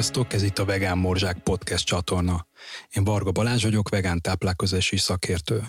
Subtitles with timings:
[0.00, 2.46] Sziasztok, ez itt a Vegán Morzsák podcast csatorna.
[2.90, 5.62] Én Varga Balázs vagyok, vegán táplálkozási szakértő.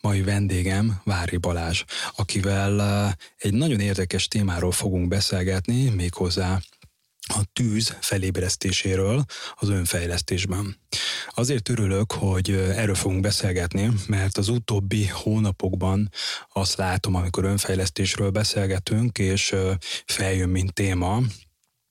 [0.00, 1.84] Mai vendégem Vári Balázs,
[2.16, 6.60] akivel egy nagyon érdekes témáról fogunk beszélgetni, méghozzá
[7.28, 10.76] a tűz felébresztéséről az önfejlesztésben.
[11.28, 16.10] Azért örülök, hogy erről fogunk beszélgetni, mert az utóbbi hónapokban
[16.52, 19.54] azt látom, amikor önfejlesztésről beszélgetünk, és
[20.06, 21.20] feljön, mint téma,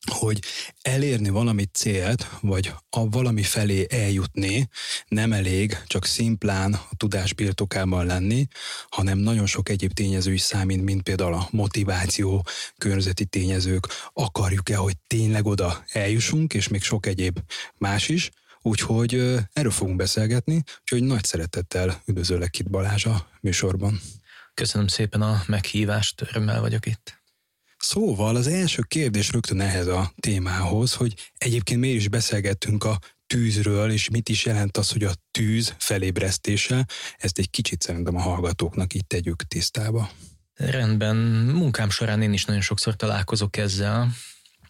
[0.10, 0.40] hogy
[0.82, 4.70] elérni valami célt, vagy a valami felé eljutni
[5.08, 8.48] nem elég csak szimplán a tudás birtokában lenni,
[8.90, 12.46] hanem nagyon sok egyéb tényező is számít, mint például a motiváció,
[12.78, 17.40] környezeti tényezők, akarjuk-e, hogy tényleg oda eljussunk, és még sok egyéb
[17.78, 18.30] más is.
[18.62, 24.00] Úgyhogy erről fogunk beszélgetni, úgyhogy nagy szeretettel üdvözöllek itt Balázs a műsorban.
[24.54, 27.22] Köszönöm szépen a meghívást, örömmel vagyok itt.
[27.78, 33.92] Szóval az első kérdés rögtön ehhez a témához, hogy egyébként miért is beszélgettünk a tűzről,
[33.92, 36.86] és mit is jelent az, hogy a tűz felébresztése,
[37.18, 40.10] ezt egy kicsit szerintem a hallgatóknak itt tegyük tisztába.
[40.54, 44.12] Rendben, munkám során én is nagyon sokszor találkozok ezzel.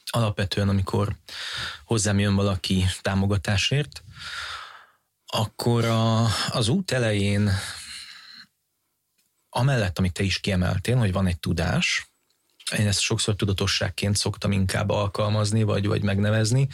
[0.10, 1.16] Alapvetően, amikor
[1.86, 4.04] hozzám jön valaki támogatásért,
[5.26, 7.52] akkor a, az út elején,
[9.50, 12.08] amellett, amit te is kiemeltél, hogy van egy tudás,
[12.78, 16.68] én ezt sokszor tudatosságként szoktam inkább alkalmazni, vagy, vagy megnevezni.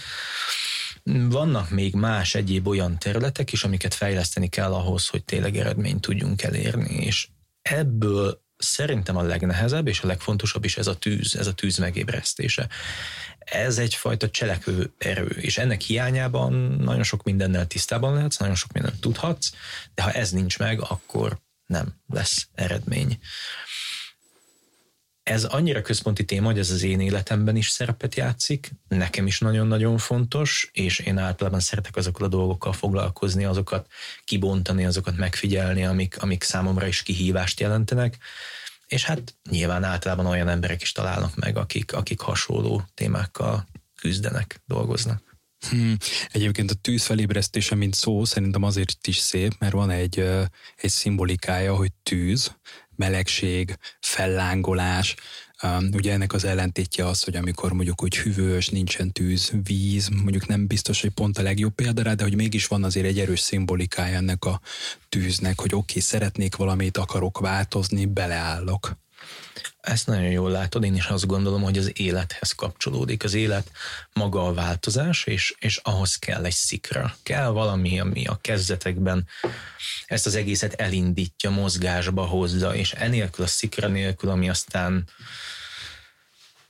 [1.30, 6.44] Vannak még más egyéb olyan területek is, amiket fejleszteni kell ahhoz, hogy tényleg eredményt tudjunk
[6.44, 7.28] elérni, és
[7.62, 12.68] ebből szerintem a legnehezebb és a legfontosabb is ez a tűz, ez a tűz megébresztése.
[13.40, 19.00] Ez egyfajta cselekvő erő, és ennek hiányában nagyon sok mindennel tisztában lehetsz, nagyon sok mindent
[19.00, 19.52] tudhatsz,
[19.94, 23.20] de ha ez nincs meg, akkor nem lesz eredmény
[25.24, 29.98] ez annyira központi téma, hogy ez az én életemben is szerepet játszik, nekem is nagyon-nagyon
[29.98, 33.88] fontos, és én általában szeretek azokkal a dolgokkal foglalkozni, azokat
[34.24, 38.18] kibontani, azokat megfigyelni, amik, amik számomra is kihívást jelentenek,
[38.88, 45.34] és hát nyilván általában olyan emberek is találnak meg, akik, akik hasonló témákkal küzdenek, dolgoznak.
[45.70, 45.98] Hmm.
[46.32, 50.20] Egyébként a tűz felébresztése, mint szó, szerintem azért is szép, mert van egy,
[50.76, 52.56] egy szimbolikája, hogy tűz,
[52.96, 55.16] melegség, fellángolás.
[55.92, 60.68] Ugye ennek az ellentétje az, hogy amikor mondjuk úgy hűvös, nincsen tűz, víz, mondjuk nem
[60.68, 64.16] biztos, hogy pont a legjobb példa rá, de hogy mégis van azért egy erős szimbolikája
[64.16, 64.62] ennek a
[65.10, 69.03] tűznek, hogy oké, okay, szeretnék valamit, akarok változni, beleállok.
[69.82, 73.24] Ezt nagyon jól látod, én is azt gondolom, hogy az élethez kapcsolódik.
[73.24, 73.72] Az élet
[74.14, 77.16] maga a változás, és, és ahhoz kell egy szikra.
[77.24, 79.28] Kell valami, ami a kezdetekben
[80.06, 85.10] ezt az egészet elindítja, mozgásba hozza, és enélkül a szikra nélkül, ami aztán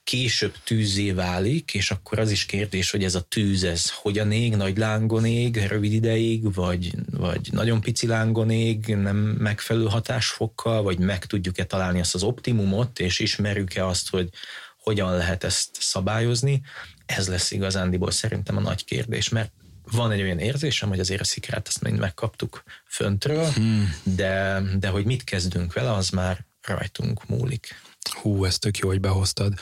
[0.03, 4.55] később tűzé válik, és akkor az is kérdés, hogy ez a tűz, ez hogyan ég,
[4.55, 10.99] nagy lángon ég, rövid ideig, vagy, vagy nagyon pici lángon ég, nem megfelelő hatásfokkal, vagy
[10.99, 14.29] meg tudjuk-e találni azt az optimumot, és ismerjük-e azt, hogy
[14.77, 16.61] hogyan lehet ezt szabályozni,
[17.05, 19.51] ez lesz igazándiból szerintem a nagy kérdés, mert
[19.91, 23.95] van egy olyan érzésem, hogy azért a szikrát azt mind megkaptuk föntről, hmm.
[24.03, 27.75] de, de hogy mit kezdünk vele, az már rajtunk múlik.
[28.09, 29.53] Hú, ez tök jó, hogy behoztad.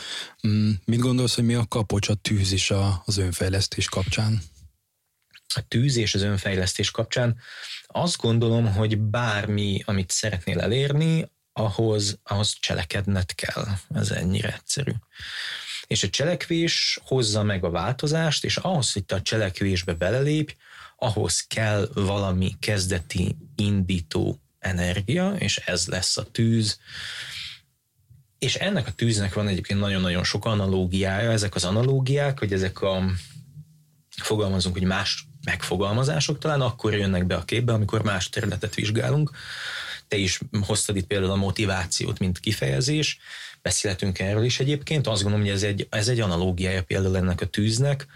[0.48, 2.72] Mm, mit gondolsz, hogy mi a kapocs a tűz is
[3.06, 4.42] az önfejlesztés kapcsán?
[5.54, 7.38] A tűz és az önfejlesztés kapcsán
[7.88, 13.66] azt gondolom, hogy bármi, amit szeretnél elérni, ahhoz, ahhoz cselekedned kell.
[13.94, 14.92] Ez ennyire egyszerű.
[15.88, 20.54] És a cselekvés hozza meg a változást, és ahhoz, hogy te a cselekvésbe belelépj,
[20.98, 26.80] ahhoz kell valami kezdeti indító energia, és ez lesz a tűz,
[28.42, 33.04] és ennek a tűznek van egyébként nagyon-nagyon sok analógiája, ezek az analógiák, hogy ezek a
[34.22, 39.32] fogalmazunk, hogy más megfogalmazások talán akkor jönnek be a képbe, amikor más területet vizsgálunk.
[40.08, 43.20] Te is hoztad itt például a motivációt, mint kifejezés.
[43.62, 45.08] Beszélhetünk erről is egyébként.
[45.08, 48.08] Azt gondolom, hogy ez egy, ez egy analógiája például ennek a tűznek,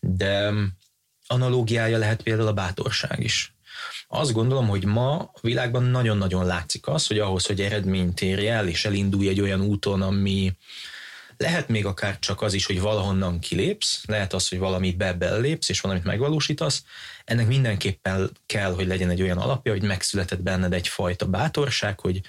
[0.00, 0.52] de
[1.26, 3.55] analógiája lehet például a bátorság is.
[4.16, 8.68] Azt gondolom, hogy ma a világban nagyon-nagyon látszik az, hogy ahhoz, hogy eredményt érj el,
[8.68, 10.56] és elindulj egy olyan úton, ami
[11.36, 15.80] lehet még akár csak az is, hogy valahonnan kilépsz, lehet az, hogy valamit be és
[15.80, 16.84] valamit megvalósítasz.
[17.24, 22.20] Ennek mindenképpen kell, hogy legyen egy olyan alapja, hogy megszületett benned egyfajta bátorság, hogy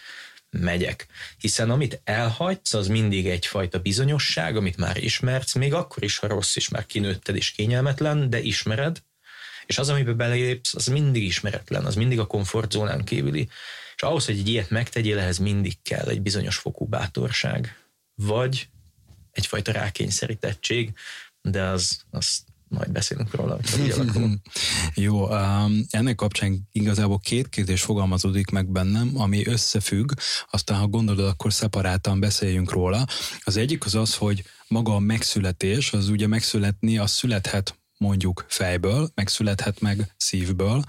[0.50, 1.08] megyek.
[1.38, 6.56] Hiszen amit elhagysz, az mindig egyfajta bizonyosság, amit már ismersz, még akkor is, ha rossz
[6.56, 9.02] is, már kinőtted és kényelmetlen, de ismered,
[9.68, 13.50] és az, amiben belépsz, az mindig ismeretlen, az mindig a komfortzónán kívüli.
[13.96, 17.78] És ahhoz, hogy egy ilyet megtegyél, ehhez mindig kell egy bizonyos fokú bátorság.
[18.16, 18.70] Vagy
[19.32, 20.94] egyfajta rákényszerítettség,
[21.42, 23.60] de az, az majd beszélünk róla,
[24.96, 30.12] Jó, um, ennek kapcsán igazából két kérdés fogalmazódik meg bennem, ami összefügg,
[30.52, 33.06] aztán ha gondolod, akkor szeparáltan beszéljünk róla.
[33.44, 39.10] Az egyik az az, hogy maga a megszületés, az ugye megszületni, az születhet mondjuk fejből,
[39.16, 40.84] megszülethet meg szívből,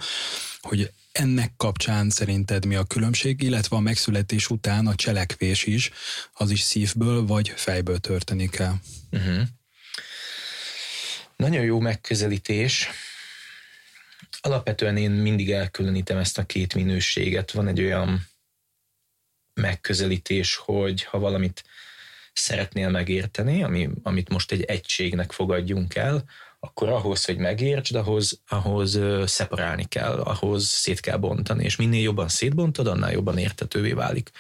[0.61, 5.91] hogy ennek kapcsán szerinted mi a különbség, illetve a megszületés után a cselekvés is,
[6.33, 8.81] az is szívből vagy fejből történik el?
[9.11, 9.43] Uh-huh.
[11.37, 12.89] Nagyon jó megközelítés.
[14.41, 17.51] Alapvetően én mindig elkülönítem ezt a két minőséget.
[17.51, 18.29] Van egy olyan
[19.55, 21.65] megközelítés, hogy ha valamit
[22.33, 26.25] szeretnél megérteni, ami, amit most egy egységnek fogadjunk el,
[26.61, 32.29] akkor ahhoz, hogy megértsd, ahhoz, ahhoz szeparálni kell, ahhoz szét kell bontani, és minél jobban
[32.29, 34.31] szétbontod, annál jobban értetővé válik.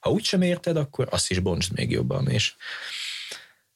[0.00, 2.54] Ha úgysem érted, akkor azt is bontsd még jobban, és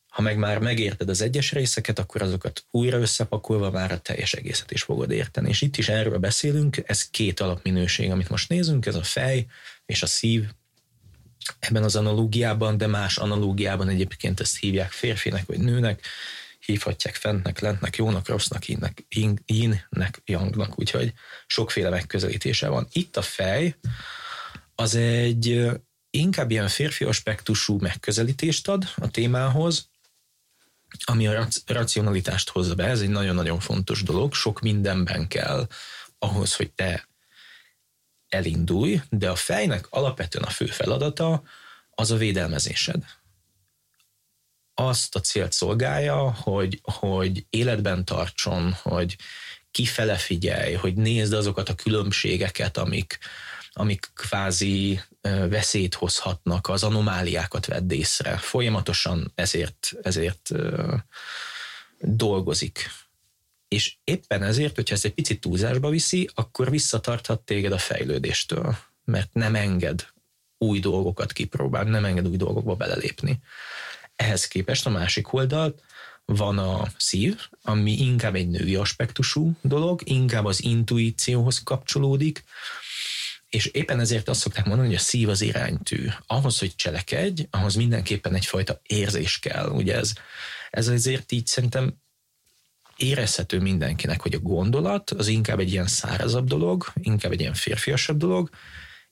[0.09, 4.71] ha meg már megérted az egyes részeket, akkor azokat újra összepakolva már a teljes egészet
[4.71, 5.49] is fogod érteni.
[5.49, 9.47] És itt is erről beszélünk, ez két alapminőség, amit most nézünk, ez a fej
[9.87, 10.45] és a szív,
[11.59, 16.07] ebben az analógiában, de más analógiában egyébként ezt hívják férfinek vagy nőnek,
[16.67, 19.05] hívhatják fentnek, lentnek, jónak, rossznak, innek,
[19.47, 21.13] innek, yangnak, úgyhogy
[21.47, 22.89] sokféle megközelítése van.
[22.93, 23.77] Itt a fej
[24.75, 25.71] az egy
[26.11, 29.91] inkább ilyen férfi aspektusú megközelítést ad a témához,
[31.05, 35.69] ami a racionalitást hozza be, ez egy nagyon-nagyon fontos dolog, sok mindenben kell
[36.19, 37.09] ahhoz, hogy te
[38.29, 41.43] elindulj, de a fejnek alapvetően a fő feladata
[41.91, 43.05] az a védelmezésed.
[44.89, 49.17] Azt a célt szolgálja, hogy, hogy életben tartson, hogy
[49.71, 53.19] kifele figyelj, hogy nézd azokat a különbségeket, amik,
[53.73, 55.01] amik kvázi
[55.49, 58.37] veszélyt hozhatnak, az anomáliákat vedd észre.
[58.37, 60.51] Folyamatosan ezért, ezért
[61.99, 62.91] dolgozik.
[63.69, 69.33] És éppen ezért, hogyha ezt egy picit túlzásba viszi, akkor visszatarthat téged a fejlődéstől, mert
[69.33, 70.07] nem enged
[70.59, 73.41] új dolgokat kipróbálni, nem enged új dolgokba belelépni.
[74.23, 75.83] Ehhez képest a másik oldalt
[76.25, 82.45] van a szív, ami inkább egy női aspektusú dolog, inkább az intuícióhoz kapcsolódik,
[83.49, 86.09] és éppen ezért azt szokták mondani, hogy a szív az iránytű.
[86.27, 89.69] Ahhoz, hogy cselekedj, ahhoz mindenképpen egyfajta érzés kell.
[89.69, 90.13] Ugye ez,
[90.71, 91.95] ez azért így szerintem
[92.97, 98.17] érezhető mindenkinek, hogy a gondolat az inkább egy ilyen szárazabb dolog, inkább egy ilyen férfiasabb
[98.17, 98.51] dolog,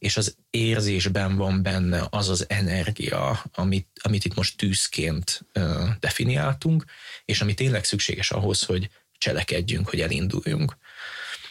[0.01, 6.85] és az érzésben van benne az az energia, amit, amit itt most tűzként uh, definiáltunk,
[7.25, 10.77] és ami tényleg szükséges ahhoz, hogy cselekedjünk, hogy elinduljunk.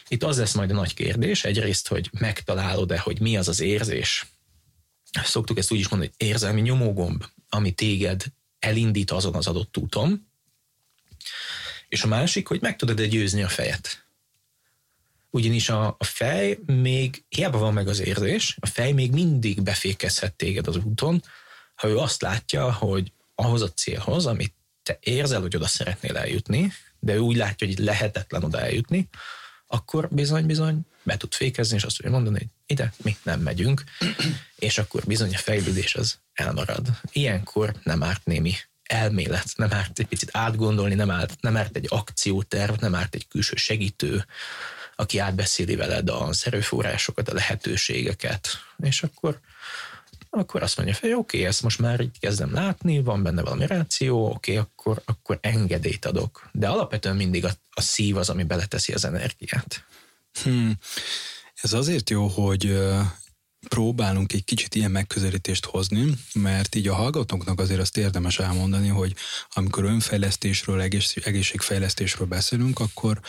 [0.08, 4.26] Itt az lesz majd a nagy kérdés, egyrészt, hogy megtalálod-e, hogy mi az az érzés.
[5.24, 8.24] Szoktuk ezt úgy is mondani, hogy érzelmi nyomógomb, ami téged
[8.58, 10.26] elindít azon az adott úton,
[11.88, 14.04] és a másik, hogy meg tudod-e győzni a fejet.
[15.30, 20.34] Ugyanis a, a fej még, hiába van meg az érzés, a fej még mindig befékezhet
[20.34, 21.22] téged az úton,
[21.74, 26.72] ha ő azt látja, hogy ahhoz a célhoz, amit te érzel, hogy oda szeretnél eljutni,
[26.98, 29.08] de ő úgy látja, hogy lehetetlen oda eljutni,
[29.66, 33.84] akkor bizony-bizony be tud fékezni, és azt tudja mondani, hogy ide mi nem megyünk,
[34.58, 36.88] és akkor bizony a fejlődés az elmarad.
[37.12, 41.86] Ilyenkor nem árt némi elmélet, nem árt egy picit átgondolni, nem árt, nem árt egy
[41.88, 44.24] akcióterv, nem árt egy külső segítő,
[45.00, 48.48] aki átbeszéli veled az erőforrásokat, a lehetőségeket,
[48.82, 49.40] és akkor
[50.32, 53.66] akkor azt mondja, hogy oké, okay, ezt most már így kezdem látni, van benne valami
[53.66, 56.48] ráció, oké, okay, akkor, akkor engedélyt adok.
[56.52, 59.84] De alapvetően mindig a, a szív az, ami beleteszi az energiát.
[60.42, 60.78] Hmm.
[61.62, 62.78] Ez azért jó, hogy
[63.68, 69.14] próbálunk egy kicsit ilyen megközelítést hozni, mert így a hallgatóknak azért azt érdemes elmondani, hogy
[69.52, 73.20] amikor önfejlesztésről, egész, egészségfejlesztésről beszélünk, akkor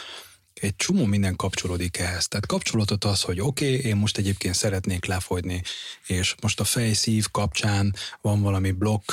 [0.54, 2.28] egy csomó minden kapcsolódik ehhez.
[2.28, 5.62] Tehát kapcsolatot az, hogy oké, okay, én most egyébként szeretnék lefogyni,
[6.08, 9.12] és most a fejszív kapcsán van valami blokk,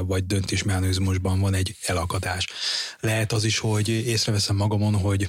[0.00, 2.46] vagy döntésmechanizmusban van egy elakadás.
[3.00, 5.28] Lehet az is, hogy észreveszem magamon, hogy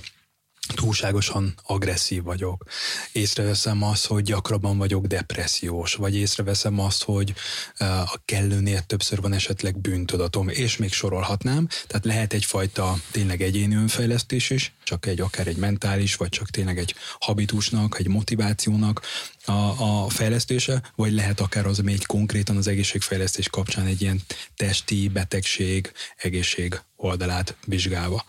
[0.75, 2.65] túlságosan agresszív vagyok.
[3.11, 7.33] Észreveszem azt, hogy gyakrabban vagyok depressziós, vagy észreveszem azt, hogy
[7.77, 11.67] a kellőnél többször van esetleg bűntudatom, és még sorolhatnám.
[11.87, 16.77] Tehát lehet egyfajta tényleg egyéni önfejlesztés is, csak egy akár egy mentális, vagy csak tényleg
[16.77, 19.01] egy habitusnak, egy motivációnak
[19.45, 24.21] a, a fejlesztése, vagy lehet akár az, ami konkrétan az egészségfejlesztés kapcsán egy ilyen
[24.55, 28.25] testi betegség, egészség oldalát vizsgálva.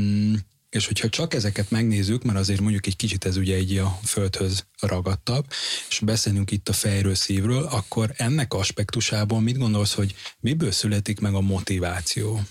[0.00, 0.34] Mm
[0.70, 4.66] és hogyha csak ezeket megnézzük, mert azért mondjuk egy kicsit ez ugye egy a földhöz
[4.80, 5.46] ragadtabb,
[5.88, 11.34] és beszélünk itt a fejről, szívről, akkor ennek aspektusából mit gondolsz, hogy miből születik meg
[11.34, 12.42] a motiváció?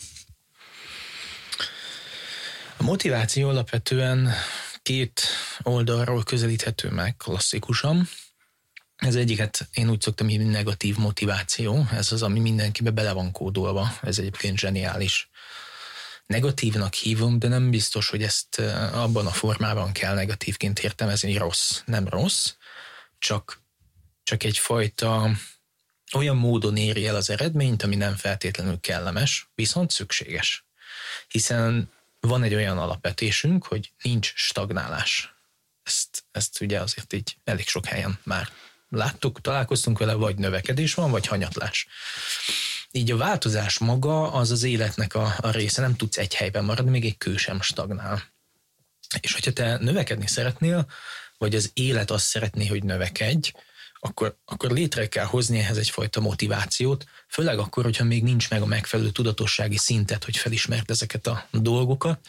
[2.77, 4.33] A motiváció alapvetően
[4.81, 5.21] két
[5.63, 8.09] oldalról közelíthető meg klasszikusan.
[8.95, 13.97] Ez egyiket én úgy szoktam hívni negatív motiváció, ez az, ami mindenkibe bele van kódolva,
[14.01, 15.29] ez egyébként zseniális.
[16.27, 18.59] Negatívnak hívom, de nem biztos, hogy ezt
[18.93, 21.81] abban a formában kell negatívként értelmezni, rossz.
[21.85, 22.53] Nem rossz,
[23.19, 23.61] csak,
[24.23, 25.29] csak egyfajta
[26.13, 30.65] olyan módon éri el az eredményt, ami nem feltétlenül kellemes, viszont szükséges.
[31.27, 35.35] Hiszen van egy olyan alapvetésünk, hogy nincs stagnálás.
[35.83, 38.49] Ezt, ezt ugye azért így elég sok helyen már
[38.89, 41.87] láttuk, találkoztunk vele, vagy növekedés van, vagy hanyatlás.
[42.97, 46.91] Így a változás maga az az életnek a, a része, nem tudsz egy helyben maradni,
[46.91, 48.23] még egy kő sem stagnál.
[49.19, 50.87] És hogyha te növekedni szeretnél,
[51.37, 53.51] vagy az élet azt szeretné, hogy növekedj,
[53.99, 58.65] akkor, akkor létre kell hozni ehhez egyfajta motivációt, főleg akkor, hogyha még nincs meg a
[58.65, 62.19] megfelelő tudatossági szintet, hogy felismert ezeket a dolgokat,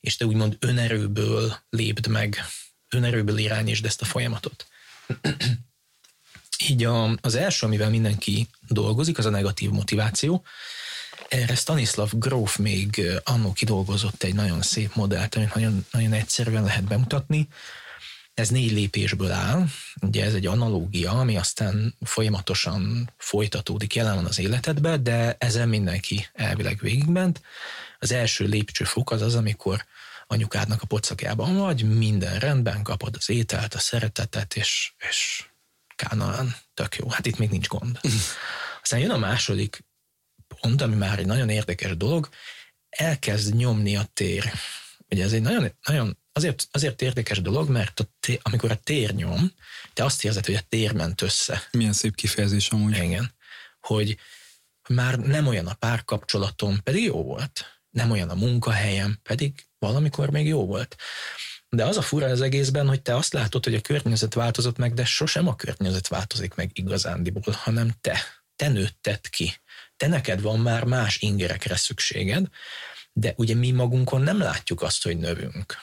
[0.00, 2.44] és te úgymond önerőből lépd meg,
[2.88, 4.66] önerőből irányítsd ezt a folyamatot.
[6.68, 10.44] Így a, az első, amivel mindenki dolgozik, az a negatív motiváció.
[11.28, 16.84] Erre Stanislav Grof még annó kidolgozott egy nagyon szép modellt, amit nagyon, nagyon egyszerűen lehet
[16.84, 17.48] bemutatni.
[18.34, 19.66] Ez négy lépésből áll,
[20.00, 26.26] ugye ez egy analógia, ami aztán folyamatosan folytatódik, jelen van az életedbe, de ezen mindenki
[26.32, 27.42] elvileg végigment.
[27.98, 29.84] Az első lépcsőfok az az, amikor
[30.26, 35.44] anyukádnak a pocakjában vagy, minden rendben, kapod az ételt, a szeretetet, és, és
[36.00, 38.00] Kánaán, tök jó, hát itt még nincs gond.
[38.82, 39.84] Aztán jön a második
[40.60, 42.28] pont, ami már egy nagyon érdekes dolog,
[42.88, 44.52] elkezd nyomni a tér.
[45.08, 49.14] Ugye ez egy nagyon, nagyon azért, azért érdekes dolog, mert a tér, amikor a tér
[49.14, 49.52] nyom,
[49.92, 51.68] te azt érzed, hogy a tér ment össze.
[51.70, 52.96] Milyen szép kifejezés amúgy.
[52.96, 53.34] Igen.
[53.80, 54.16] Hogy
[54.88, 57.82] már nem olyan a párkapcsolatom, pedig jó volt.
[57.90, 60.96] Nem olyan a munkahelyem, pedig valamikor még jó volt.
[61.70, 64.94] De az a fura az egészben, hogy te azt látod, hogy a környezet változott meg,
[64.94, 68.20] de sosem a környezet változik meg igazándiból, hanem te.
[68.56, 69.52] Te nőtted ki.
[69.96, 72.46] Te neked van már más ingerekre szükséged,
[73.12, 75.76] de ugye mi magunkon nem látjuk azt, hogy növünk.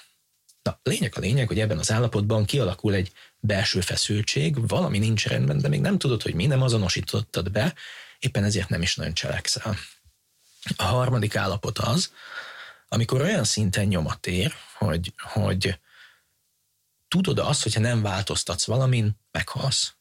[0.62, 5.58] Na, lényeg a lényeg, hogy ebben az állapotban kialakul egy belső feszültség, valami nincs rendben,
[5.58, 7.74] de még nem tudod, hogy mi nem azonosítottad be,
[8.20, 9.78] éppen ezért nem is nagyon cselekszel.
[10.76, 12.12] A harmadik állapot az,
[12.88, 15.80] amikor olyan szinten nyomat ér, hogy, hogy
[17.08, 19.96] tudod azt, hogyha nem változtatsz valamin, meghalsz.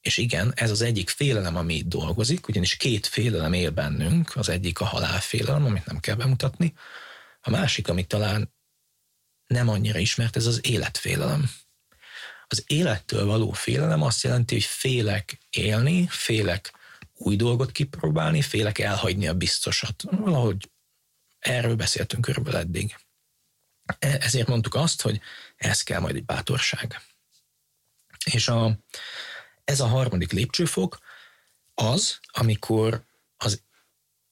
[0.00, 4.48] És igen, ez az egyik félelem, ami itt dolgozik, ugyanis két félelem él bennünk, az
[4.48, 6.74] egyik a halálfélelem, amit nem kell bemutatni,
[7.40, 8.54] a másik, amit talán
[9.46, 11.50] nem annyira ismert, ez az életfélelem.
[12.46, 16.72] Az élettől való félelem azt jelenti, hogy félek élni, félek
[17.14, 20.02] új dolgot kipróbálni, félek elhagyni a biztosat.
[20.10, 20.70] Valahogy
[21.42, 22.96] Erről beszéltünk körülbelül eddig.
[23.98, 25.20] E, ezért mondtuk azt, hogy
[25.56, 27.00] ez kell majd egy bátorság.
[28.24, 28.78] És a,
[29.64, 30.98] ez a harmadik lépcsőfok
[31.74, 33.04] az, amikor
[33.36, 33.62] az,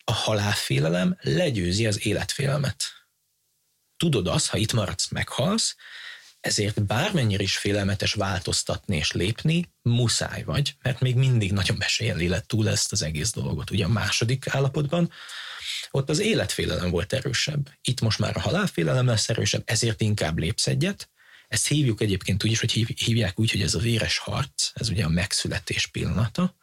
[0.05, 2.85] a halálfélelem legyőzi az életfélelmet.
[3.97, 5.77] Tudod azt, ha itt maradsz, meghalsz,
[6.41, 12.47] ezért bármennyire is félelmetes változtatni és lépni, muszáj vagy, mert még mindig nagyon besélli lett
[12.47, 13.71] túl ezt az egész dolgot.
[13.71, 15.13] Ugye a második állapotban
[15.91, 17.71] ott az életfélelem volt erősebb.
[17.83, 21.11] Itt most már a halálfélelem lesz erősebb, ezért inkább lépsz egyet.
[21.49, 22.73] Ezt hívjuk egyébként úgy is, hogy
[23.05, 26.57] hívják úgy, hogy ez a véres harc, ez ugye a megszületés pillanata.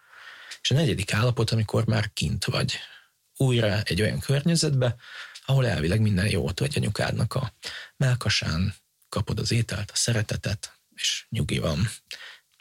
[0.61, 2.79] És a negyedik állapot, amikor már kint vagy.
[3.37, 4.95] Újra egy olyan környezetbe,
[5.45, 7.53] ahol elvileg minden jó, ott vagy anyukádnak a
[7.97, 8.75] melkasán,
[9.09, 11.89] kapod az ételt, a szeretetet, és nyugi van.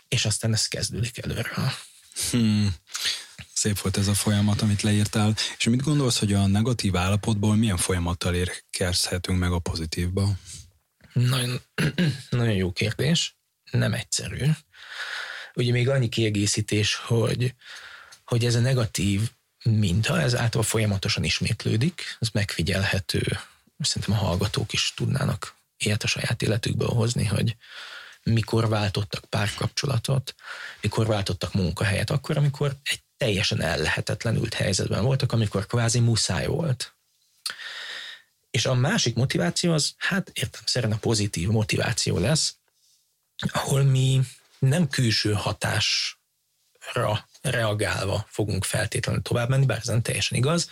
[0.08, 1.72] És aztán ez kezdődik előre.
[2.30, 2.74] Hmm.
[3.56, 5.34] Szép volt ez a folyamat, amit leírtál.
[5.58, 10.28] És mit gondolsz, hogy a negatív állapotból milyen folyamattal érkezhetünk meg a pozitívba?
[11.12, 11.60] Nagyon,
[12.30, 13.36] nagyon jó kérdés.
[13.70, 14.50] Nem egyszerű.
[15.54, 17.54] Ugye még annyi kiegészítés, hogy,
[18.24, 19.30] hogy ez a negatív
[19.64, 23.38] minta, ez általában folyamatosan ismétlődik, ez megfigyelhető.
[23.78, 27.56] Szerintem a hallgatók is tudnának ilyet a saját életükből hozni, hogy
[28.22, 30.34] mikor váltottak párkapcsolatot,
[30.80, 36.94] mikor váltottak munkahelyet, akkor, amikor egy teljesen ellehetetlenült helyzetben voltak, amikor kvázi muszáj volt.
[38.50, 42.54] És a másik motiváció az, hát értem a pozitív motiváció lesz,
[43.52, 44.20] ahol mi
[44.58, 46.18] nem külső hatásra
[47.40, 50.70] reagálva fogunk feltétlenül tovább menni, bár ez nem teljesen igaz,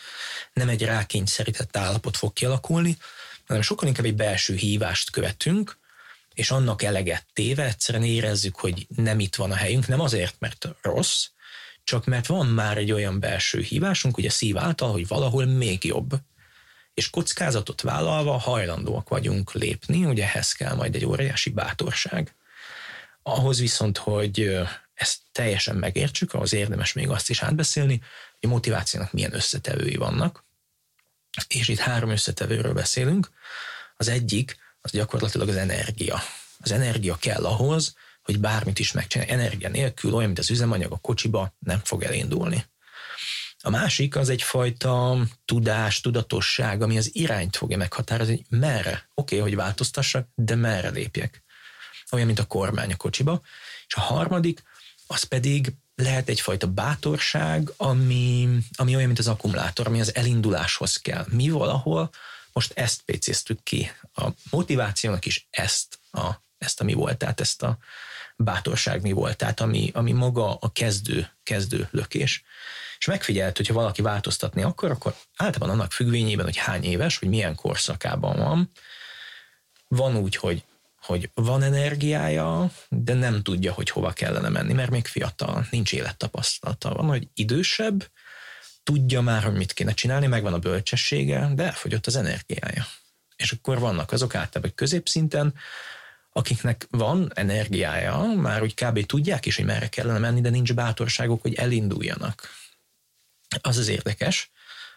[0.53, 2.99] nem egy rákényszerített állapot fog kialakulni,
[3.47, 5.79] hanem sokkal inkább egy belső hívást követünk,
[6.35, 10.69] és annak eleget téve egyszerűen érezzük, hogy nem itt van a helyünk, nem azért, mert
[10.83, 11.27] rossz,
[11.85, 16.14] csak mert van már egy olyan belső hívásunk, ugye szív által, hogy valahol még jobb.
[16.95, 22.35] és kockázatot vállalva hajlandóak vagyunk lépni, ugye ehhez kell majd egy óriási bátorság.
[23.23, 24.61] Ahhoz viszont, hogy
[24.95, 28.00] ezt teljesen megértsük, ahhoz érdemes még azt is átbeszélni,
[28.41, 30.45] hogy a motivációnak milyen összetevői vannak,
[31.49, 33.31] és itt három összetevőről beszélünk.
[33.97, 36.23] Az egyik, az gyakorlatilag az energia.
[36.59, 39.31] Az energia kell ahhoz, hogy bármit is megcsinálj.
[39.31, 42.64] Energia nélkül, olyan, mint az üzemanyag a kocsiba, nem fog elindulni.
[43.61, 49.09] A másik az egyfajta tudás, tudatosság, ami az irányt fogja meghatározni, hogy merre.
[49.14, 51.43] Oké, okay, hogy változtassak, de merre lépjek.
[52.11, 53.40] Olyan, mint a kormány a kocsiba.
[53.87, 54.62] És a harmadik,
[55.07, 61.26] az pedig lehet egyfajta bátorság, ami, ami olyan, mint az akkumulátor, ami az elinduláshoz kell.
[61.31, 62.11] Mi valahol
[62.52, 63.90] most ezt pécéztük ki.
[64.14, 67.78] A motivációnak is ezt a, ezt a mi volt, tehát ezt a
[68.37, 72.43] bátorság mi volt, tehát ami, ami maga a kezdő, kezdő lökés.
[72.99, 77.55] És megfigyelt, hogyha valaki változtatni akar, akkor általában annak függvényében, hogy hány éves, hogy milyen
[77.55, 78.71] korszakában van,
[79.88, 80.64] van úgy, hogy
[81.05, 86.95] hogy van energiája, de nem tudja, hogy hova kellene menni, mert még fiatal, nincs élettapasztalata.
[86.95, 88.11] Van, hogy idősebb,
[88.83, 92.87] tudja már, hogy mit kéne csinálni, megvan a bölcsessége, de elfogyott az energiája.
[93.37, 95.55] És akkor vannak azok általában középszinten,
[96.37, 99.07] akiknek van energiája, már úgy kb.
[99.07, 102.49] tudják is, hogy merre kellene menni, de nincs bátorságuk, hogy elinduljanak.
[103.61, 104.50] Az az érdekes,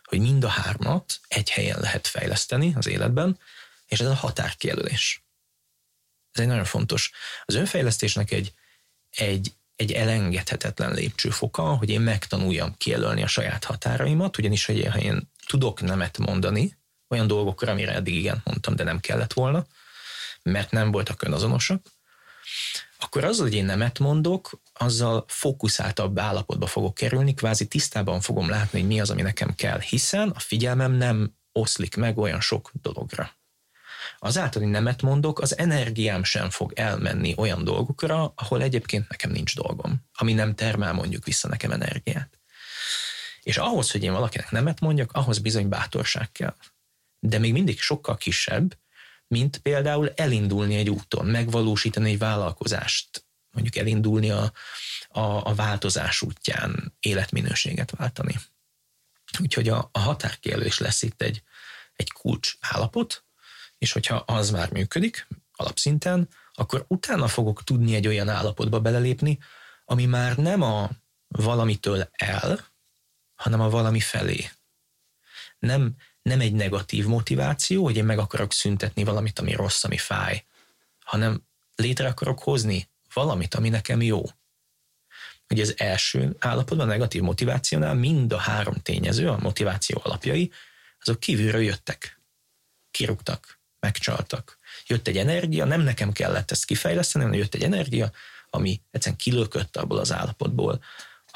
[0.04, 3.40] hogy mind a hármat egy helyen lehet fejleszteni az életben,
[3.86, 5.24] és ez a határkijelölés.
[6.32, 7.12] Ez egy nagyon fontos.
[7.46, 8.54] Az önfejlesztésnek egy,
[9.10, 15.00] egy, egy elengedhetetlen lépcsőfoka, hogy én megtanuljam kijelölni a saját határaimat, ugyanis hogy én, ha
[15.00, 16.78] én tudok nemet mondani
[17.08, 19.66] olyan dolgokra, amire eddig igen mondtam, de nem kellett volna,
[20.52, 21.88] mert nem voltak önazonosak,
[23.00, 28.80] akkor az, hogy én nemet mondok, azzal fókuszáltabb állapotba fogok kerülni, kvázi tisztában fogom látni,
[28.80, 33.32] hogy mi az, ami nekem kell, hiszen a figyelmem nem oszlik meg olyan sok dologra.
[34.20, 39.56] Azáltal, hogy nemet mondok, az energiám sem fog elmenni olyan dolgokra, ahol egyébként nekem nincs
[39.56, 42.40] dolgom, ami nem termel mondjuk vissza nekem energiát.
[43.42, 46.56] És ahhoz, hogy én valakinek nemet mondjak, ahhoz bizony bátorság kell.
[47.20, 48.78] De még mindig sokkal kisebb,
[49.28, 54.52] mint például elindulni egy úton, megvalósítani egy vállalkozást, mondjuk elindulni a,
[55.08, 58.36] a, a változás útján, életminőséget váltani.
[59.40, 61.44] Úgyhogy a, a határkijelölés lesz itt egy,
[61.94, 63.26] egy kulcs állapot,
[63.78, 69.40] és hogyha az már működik alapszinten, akkor utána fogok tudni egy olyan állapotba belelépni,
[69.86, 70.90] ami már nem a
[71.28, 72.68] valamitől el,
[73.36, 74.50] hanem a valami felé.
[75.60, 75.96] Nem,
[76.28, 80.46] nem egy negatív motiváció, hogy én meg akarok szüntetni valamit, ami rossz, ami fáj,
[81.04, 81.44] hanem
[81.76, 84.24] létre akarok hozni valamit, ami nekem jó.
[85.50, 90.52] Ugye az első állapotban, a negatív motivációnál mind a három tényező, a motiváció alapjai,
[91.00, 92.22] azok kívülről jöttek,
[92.92, 94.58] kirúgtak, megcsaltak.
[94.88, 98.12] Jött egy energia, nem nekem kellett ezt kifejleszteni, hanem jött egy energia,
[98.50, 100.84] ami egyszerűen kilökött abból az állapotból.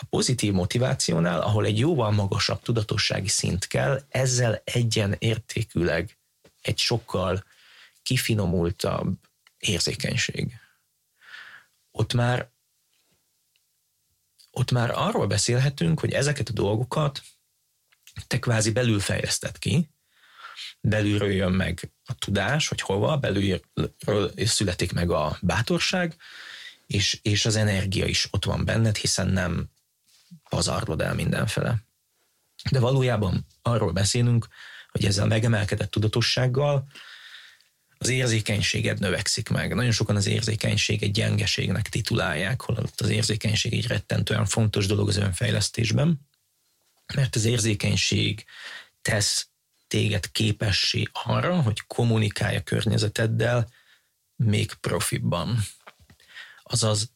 [0.02, 6.18] A pozitív motivációnál, ahol egy jóval magasabb tudatossági szint kell, ezzel egyen értékűleg
[6.62, 7.44] egy sokkal
[8.04, 9.18] kifinomultabb
[9.60, 10.54] érzékenység.
[11.92, 12.50] Ott már
[14.52, 17.22] ott már arról beszélhetünk, hogy ezeket a dolgokat
[18.28, 19.90] te kvázi belül fejleszted ki,
[20.82, 23.62] belülről jön meg a tudás, hogy hova, belülről
[24.36, 26.16] születik meg a bátorság,
[26.88, 29.70] és, és az energia is ott van benned, hiszen nem
[30.52, 31.84] pazarlod el mindenfele.
[32.72, 34.48] De valójában arról beszélünk,
[34.92, 36.88] hogy ezzel megemelkedett tudatossággal
[37.98, 39.76] az érzékenységed növekszik meg.
[39.76, 45.18] Nagyon sokan az érzékenység egy gyengeségnek titulálják, holott az érzékenység egy rettentően fontos dolog az
[45.18, 46.20] önfejlesztésben,
[47.14, 48.46] mert az érzékenység
[49.02, 49.48] tesz
[49.88, 53.70] téged képessé arra, hogy kommunikálj a környezeteddel
[54.36, 55.58] még profibban.
[56.64, 57.12] Azaz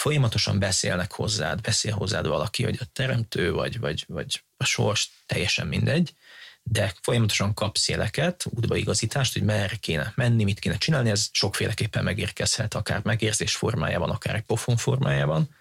[0.00, 5.66] folyamatosan beszélnek hozzád, beszél hozzád valaki, hogy a teremtő vagy, vagy, vagy a sors, teljesen
[5.66, 6.14] mindegy,
[6.62, 12.74] de folyamatosan kapsz éleket, útbaigazítást, hogy merre kéne menni, mit kéne csinálni, ez sokféleképpen megérkezhet,
[12.74, 15.56] akár megérzés formájában, akár egy pofon formájában,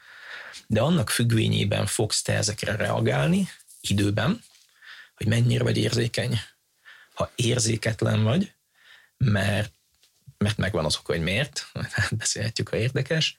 [0.67, 3.49] de annak függvényében fogsz te ezekre reagálni
[3.82, 4.43] időben,
[5.15, 6.39] hogy mennyire vagy érzékeny.
[7.13, 8.54] Ha érzéketlen vagy,
[9.17, 9.73] mert,
[10.38, 11.71] mert megvan az oka, hogy miért,
[12.12, 13.38] beszélhetjük, ha érdekes,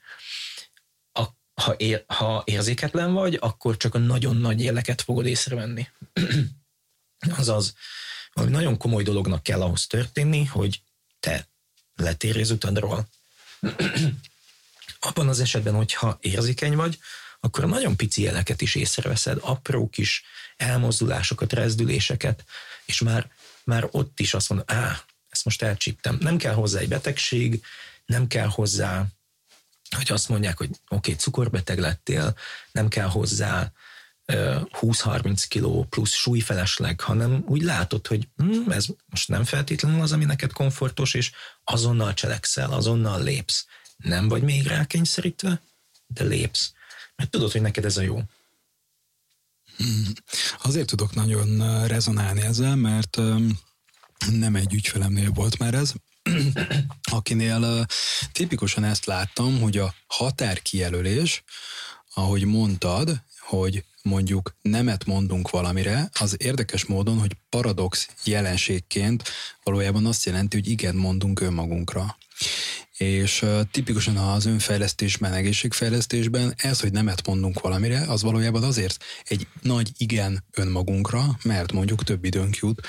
[1.60, 5.88] ha, ér, ha érzéketlen vagy, akkor csak a nagyon nagy éleket fogod észrevenni.
[7.38, 7.74] Azaz,
[8.32, 10.82] valami nagyon komoly dolognak kell ahhoz történni, hogy
[11.20, 11.46] te
[11.94, 13.08] letérj az utadról.
[15.00, 16.98] Abban az esetben, hogyha érzékeny vagy,
[17.40, 20.24] akkor nagyon pici jeleket is észreveszed, apró kis
[20.56, 22.44] elmozdulásokat, rezdüléseket,
[22.84, 23.30] és már,
[23.64, 26.18] már ott is azt mondom, á, ezt most elcsíptem.
[26.20, 27.62] Nem kell hozzá egy betegség,
[28.06, 29.06] nem kell hozzá,
[29.96, 32.36] hogy azt mondják, hogy oké, okay, cukorbeteg lettél,
[32.72, 33.72] nem kell hozzá
[34.32, 40.24] 20-30 kiló plusz súlyfelesleg, hanem úgy látod, hogy hm, ez most nem feltétlenül az, ami
[40.24, 41.30] neked komfortos, és
[41.64, 43.66] azonnal cselekszel, azonnal lépsz.
[43.96, 45.60] Nem vagy még rákényszerítve,
[46.06, 46.72] de lépsz.
[47.16, 48.22] Mert tudod, hogy neked ez a jó.
[49.76, 50.12] Hmm.
[50.62, 53.16] Azért tudok nagyon rezonálni ezzel, mert
[54.30, 55.92] nem egy ügyfelemnél volt már ez,
[57.12, 57.86] akinél
[58.32, 61.44] tipikusan ezt láttam, hogy a határkijelölés,
[62.14, 69.22] ahogy mondtad, hogy mondjuk nemet mondunk valamire, az érdekes módon, hogy paradox jelenségként
[69.62, 72.16] valójában azt jelenti, hogy igen mondunk önmagunkra.
[72.96, 79.90] És tipikusan az önfejlesztésben, egészségfejlesztésben ez, hogy nemet mondunk valamire, az valójában azért egy nagy
[79.96, 82.86] igen önmagunkra, mert mondjuk több időnk jut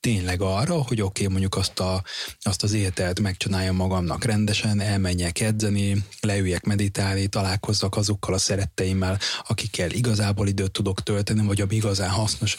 [0.00, 2.02] tényleg arra, hogy oké, okay, mondjuk azt, a,
[2.40, 9.90] azt az életet megcsináljam magamnak rendesen, elmenjek edzeni, leüljek meditálni, találkozzak azokkal a szeretteimmel, akikkel
[9.90, 12.58] igazából időt tudok tölteni, vagy ami igazán hasznos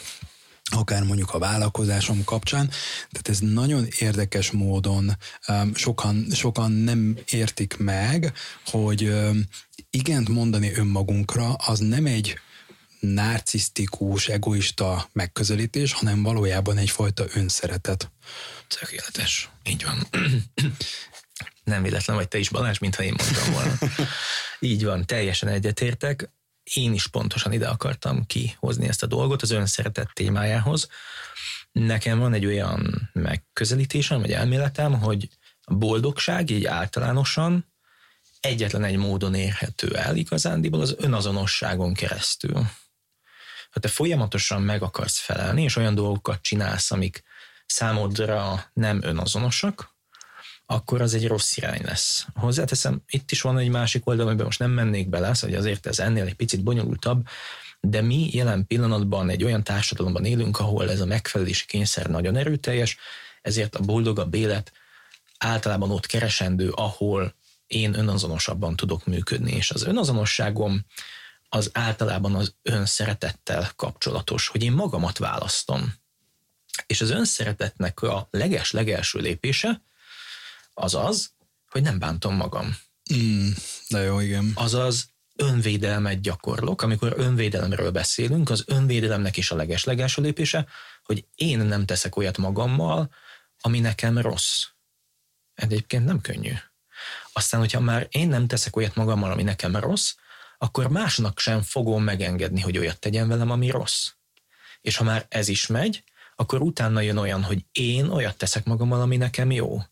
[0.70, 2.70] akár mondjuk a vállalkozásom kapcsán.
[3.10, 5.16] Tehát ez nagyon érdekes módon
[5.48, 8.32] um, sokan, sokan nem értik meg,
[8.66, 9.42] hogy um,
[9.90, 12.38] igent mondani önmagunkra az nem egy
[13.02, 18.10] narcisztikus, egoista megközelítés, hanem valójában egyfajta önszeretet.
[18.68, 19.50] Tökéletes.
[19.64, 20.06] Így van.
[21.64, 23.78] Nem véletlen vagy te is, Balázs, mintha én mondtam volna.
[24.60, 26.30] Így van, teljesen egyetértek.
[26.62, 30.88] Én is pontosan ide akartam kihozni ezt a dolgot az önszeretet témájához.
[31.72, 35.28] Nekem van egy olyan megközelítésem, vagy elméletem, hogy
[35.60, 37.72] a boldogság így általánosan
[38.40, 42.66] egyetlen egy módon érhető el igazándiból az önazonosságon keresztül
[43.72, 47.22] ha te folyamatosan meg akarsz felelni, és olyan dolgokat csinálsz, amik
[47.66, 49.94] számodra nem önazonosak,
[50.66, 52.26] akkor az egy rossz irány lesz.
[52.34, 55.98] Hozzáteszem, itt is van egy másik oldal, amiben most nem mennék bele, hogy azért ez
[55.98, 57.26] ennél egy picit bonyolultabb,
[57.80, 62.96] de mi jelen pillanatban egy olyan társadalomban élünk, ahol ez a megfelelési kényszer nagyon erőteljes,
[63.42, 64.72] ezért a boldogabb élet
[65.38, 67.34] általában ott keresendő, ahol
[67.66, 70.84] én önazonosabban tudok működni, és az önazonosságom
[71.54, 75.94] az általában az önszeretettel kapcsolatos, hogy én magamat választom.
[76.86, 79.82] És az önszeretetnek a leges-legelső lépése
[80.74, 81.30] az az,
[81.68, 82.76] hogy nem bántom magam.
[83.14, 83.48] Mm,
[83.88, 84.52] de jó, igen.
[84.54, 86.82] Azaz önvédelmet gyakorlok.
[86.82, 90.66] Amikor önvédelemről beszélünk, az önvédelemnek is a leges-legelső lépése,
[91.02, 93.10] hogy én nem teszek olyat magammal,
[93.60, 94.64] ami nekem rossz.
[95.54, 96.52] Egyébként nem könnyű.
[97.32, 100.14] Aztán, hogyha már én nem teszek olyat magammal, ami nekem rossz,
[100.62, 104.08] akkor másnak sem fogom megengedni, hogy olyat tegyen velem, ami rossz.
[104.80, 106.04] És ha már ez is megy,
[106.36, 109.82] akkor utána jön olyan, hogy én olyat teszek magammal, ami nekem jó.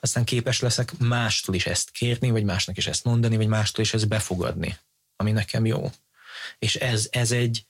[0.00, 3.94] Aztán képes leszek mástól is ezt kérni, vagy másnak is ezt mondani, vagy mástól is
[3.94, 4.78] ezt befogadni,
[5.16, 5.92] ami nekem jó.
[6.58, 7.66] És ez, ez egy,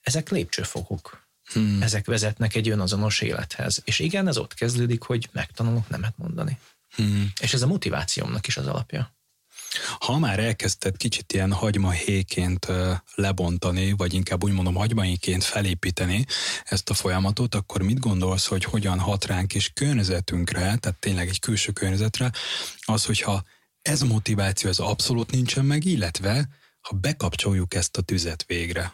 [0.00, 1.26] ezek lépcsőfokok.
[1.52, 1.82] Hmm.
[1.82, 3.80] Ezek vezetnek egy önazonos élethez.
[3.84, 6.58] És igen, ez ott kezdődik, hogy megtanulok nemet mondani.
[6.94, 7.32] Hmm.
[7.40, 9.14] És ez a motivációmnak is az alapja.
[9.98, 12.66] Ha már elkezdted kicsit ilyen hagymahéként
[13.14, 16.26] lebontani, vagy inkább úgy mondom hagymahéként felépíteni
[16.64, 21.40] ezt a folyamatot, akkor mit gondolsz, hogy hogyan hat ránk és környezetünkre, tehát tényleg egy
[21.40, 22.32] külső környezetre,
[22.80, 23.42] az, hogyha
[23.82, 26.48] ez a motiváció, ez abszolút nincsen meg, illetve
[26.80, 28.92] ha bekapcsoljuk ezt a tüzet végre?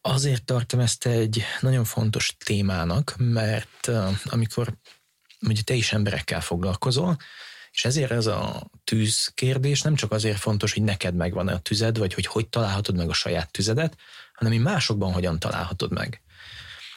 [0.00, 3.90] Azért tartom ezt egy nagyon fontos témának, mert
[4.24, 4.74] amikor
[5.40, 7.16] ugye te is emberekkel foglalkozol,
[7.74, 11.98] és ezért ez a tűz kérdés nem csak azért fontos, hogy neked megvan a tüzed,
[11.98, 13.96] vagy hogy hogy találhatod meg a saját tüzedet,
[14.34, 16.22] hanem hogy másokban hogyan találhatod meg.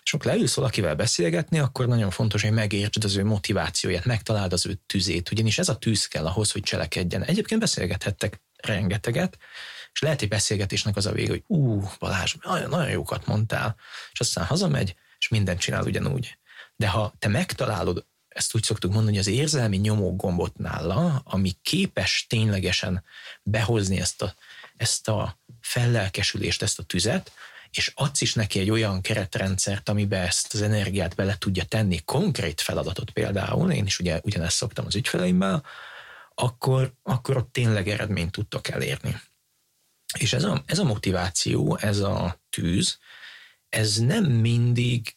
[0.04, 4.66] És amikor leülsz valakivel beszélgetni, akkor nagyon fontos, hogy megértsd az ő motivációját, megtaláld az
[4.66, 7.24] ő tüzét, ugyanis ez a tűz kell ahhoz, hogy cselekedjen.
[7.24, 9.38] Egyébként beszélgethettek rengeteget,
[9.94, 13.76] és lehet egy beszélgetésnek az a vége, hogy ú, Balázs, nagyon, nagyon jókat mondtál,
[14.12, 16.38] és aztán hazamegy, és mindent csinál ugyanúgy.
[16.76, 18.06] De ha te megtalálod
[18.38, 23.04] ezt úgy szoktuk mondani, hogy az érzelmi nyomógombot nála, ami képes ténylegesen
[23.44, 24.36] behozni ezt a,
[24.76, 27.32] ezt a fellelkesülést, ezt a tüzet,
[27.72, 32.62] és adsz is neki egy olyan keretrendszert, amiben ezt az energiát bele tudja tenni, konkrét
[32.62, 35.64] feladatot például, én is ugye ugyanezt szoktam az ügyfeleimmel,
[36.36, 39.22] akkor, akkor ott tényleg eredményt tudtok elérni.
[40.18, 43.00] És ez a, ez a motiváció, ez a tűz,
[43.70, 45.17] ez nem mindig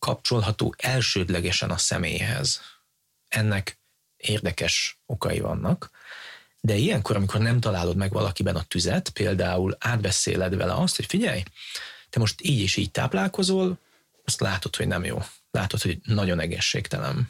[0.00, 2.60] kapcsolható elsődlegesen a személyhez.
[3.28, 3.78] Ennek
[4.16, 5.90] érdekes okai vannak,
[6.60, 11.42] de ilyenkor, amikor nem találod meg valakiben a tüzet, például átbeszéled vele azt, hogy figyelj,
[12.10, 13.78] te most így és így táplálkozol,
[14.24, 15.22] azt látod, hogy nem jó.
[15.50, 17.28] Látod, hogy nagyon egészségtelen.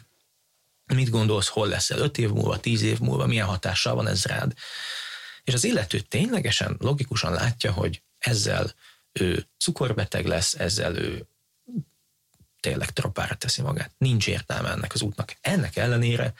[0.93, 4.53] Mit gondolsz, hol leszel öt év múlva, tíz év múlva, milyen hatással van ez rád?
[5.43, 8.73] És az illető ténylegesen, logikusan látja, hogy ezzel
[9.11, 11.27] ő cukorbeteg lesz, ezzel ő
[12.61, 13.91] tényleg tropára teszi magát.
[13.97, 15.35] Nincs értelme ennek az útnak.
[15.41, 16.33] Ennek ellenére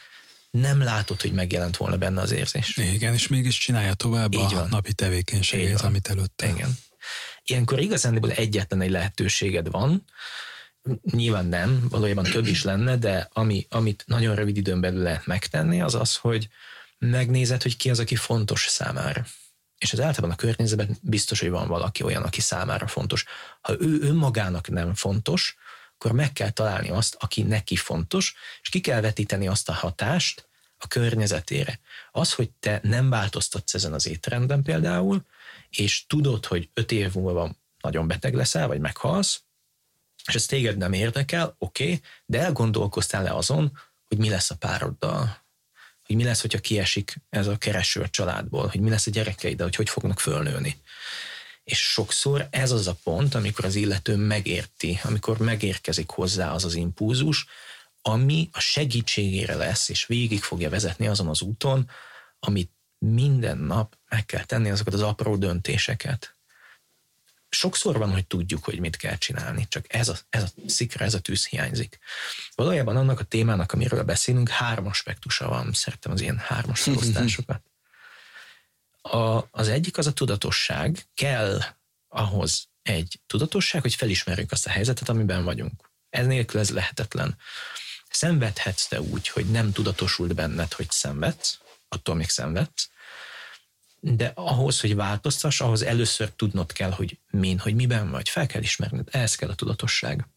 [0.52, 2.78] nem látod, hogy megjelent volna benne az érzés.
[2.78, 4.68] Igen, és mégis csinálja tovább Így a van.
[4.70, 6.48] napi tevékenységét, amit előtte.
[6.48, 6.78] Igen.
[7.44, 10.04] Ilyenkor igazándiból egyetlen egy lehetőséged van,
[11.12, 15.82] nyilván nem, valójában több is lenne, de ami, amit nagyon rövid időn belül lehet megtenni,
[15.82, 16.48] az az, hogy
[16.98, 19.26] megnézed, hogy ki az, aki fontos számára.
[19.78, 23.26] És az általában a környezetben biztos, hogy van valaki olyan, aki számára fontos.
[23.62, 25.56] Ha ő önmagának nem fontos,
[26.02, 30.50] akkor meg kell találni azt, aki neki fontos, és ki kell vetíteni azt a hatást
[30.78, 31.80] a környezetére.
[32.12, 35.26] Az, hogy te nem változtatsz ezen az étrenden például,
[35.70, 39.42] és tudod, hogy öt év múlva nagyon beteg leszel, vagy meghalsz,
[40.28, 45.46] és ez téged nem érdekel, oké, okay, de elgondolkoztál-e azon, hogy mi lesz a pároddal,
[46.06, 49.66] hogy mi lesz, hogyha kiesik ez a kereső a családból, hogy mi lesz a gyerekeiddel,
[49.66, 50.82] hogy hogy fognak fölnőni.
[51.64, 56.76] És sokszor ez az a pont, amikor az illető megérti, amikor megérkezik hozzá az az
[56.76, 57.46] impulzus,
[58.02, 61.90] ami a segítségére lesz, és végig fogja vezetni azon az úton,
[62.40, 66.36] amit minden nap meg kell tenni azokat az apró döntéseket.
[67.50, 71.14] Sokszor van, hogy tudjuk, hogy mit kell csinálni, csak ez a, ez a szikra, ez
[71.14, 72.00] a tűz hiányzik.
[72.56, 75.74] Valójában annak a témának, amiről beszélünk, három aspektusa van.
[75.74, 77.71] Szeretem az ilyen hármas felosztásokat.
[79.02, 81.06] A, az egyik az a tudatosság.
[81.14, 81.62] Kell
[82.08, 85.92] ahhoz egy tudatosság, hogy felismerjük azt a helyzetet, amiben vagyunk.
[86.10, 87.38] Ez nélkül ez lehetetlen.
[88.10, 92.90] Szenvedhetsz te úgy, hogy nem tudatosult benned, hogy szenvedsz, attól még szenvedsz,
[94.00, 98.62] de ahhoz, hogy változtass, ahhoz először tudnod kell, hogy min, hogy miben vagy, fel kell
[98.62, 100.28] ismerned, ehhez kell a tudatosság.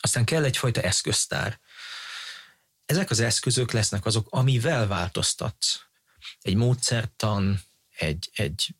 [0.00, 1.60] Aztán kell egyfajta eszköztár.
[2.86, 5.85] Ezek az eszközök lesznek azok, amivel változtatsz
[6.40, 7.60] egy módszertan,
[7.96, 8.74] egy, egy,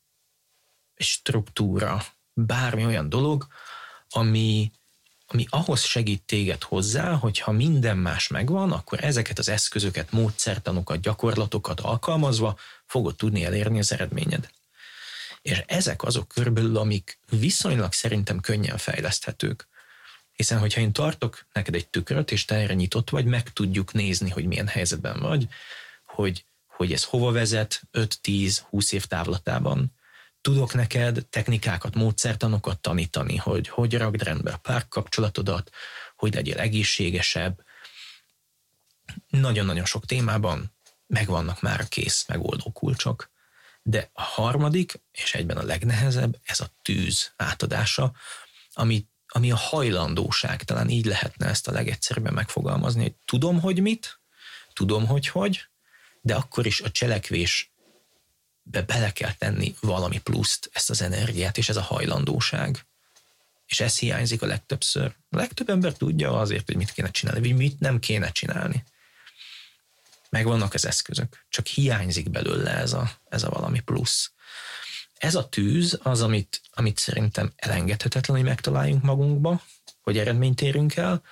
[0.97, 3.47] struktúra, bármi olyan dolog,
[4.09, 4.71] ami,
[5.27, 11.01] ami ahhoz segít téged hozzá, hogy ha minden más megvan, akkor ezeket az eszközöket, módszertanokat,
[11.01, 14.51] gyakorlatokat alkalmazva fogod tudni elérni az eredményed.
[15.43, 19.69] És ezek azok körülbelül, amik viszonylag szerintem könnyen fejleszthetők.
[20.33, 24.31] Hiszen, hogyha én tartok neked egy tükröt, és te erre nyitott vagy, meg tudjuk nézni,
[24.31, 25.49] hogy milyen helyzetben vagy,
[26.05, 26.45] hogy
[26.77, 29.95] hogy ez hova vezet 5-10-20 év távlatában.
[30.41, 35.71] Tudok neked technikákat, módszertanokat tanítani, hogy hogy ragd rendbe a párkapcsolatodat,
[36.17, 37.63] hogy legyél egészségesebb.
[39.29, 40.75] Nagyon-nagyon sok témában
[41.07, 43.31] megvannak már a kész megoldó kulcsok.
[43.83, 48.13] De a harmadik, és egyben a legnehezebb, ez a tűz átadása,
[48.73, 54.21] ami, ami a hajlandóság, talán így lehetne ezt a legegyszerűbben megfogalmazni, hogy tudom, hogy mit,
[54.73, 55.69] tudom, hogy hogy,
[56.27, 57.73] de akkor is a cselekvés
[58.63, 62.87] be bele kell tenni valami pluszt, ezt az energiát, és ez a hajlandóság.
[63.67, 65.15] És ez hiányzik a legtöbbször.
[65.31, 68.85] A legtöbb ember tudja azért, hogy mit kéne csinálni, vagy mit nem kéne csinálni.
[70.31, 74.33] Megvannak az eszközök, csak hiányzik belőle ez a, ez a valami plusz.
[75.19, 79.63] Ez a tűz az, amit, amit szerintem elengedhetetlen, hogy megtaláljunk magunkba,
[80.01, 81.23] hogy eredményt érünk el,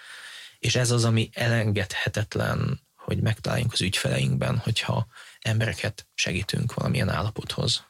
[0.58, 5.06] és ez az, ami elengedhetetlen hogy megtaláljunk az ügyfeleinkben, hogyha
[5.40, 7.84] embereket segítünk valamilyen állapothoz.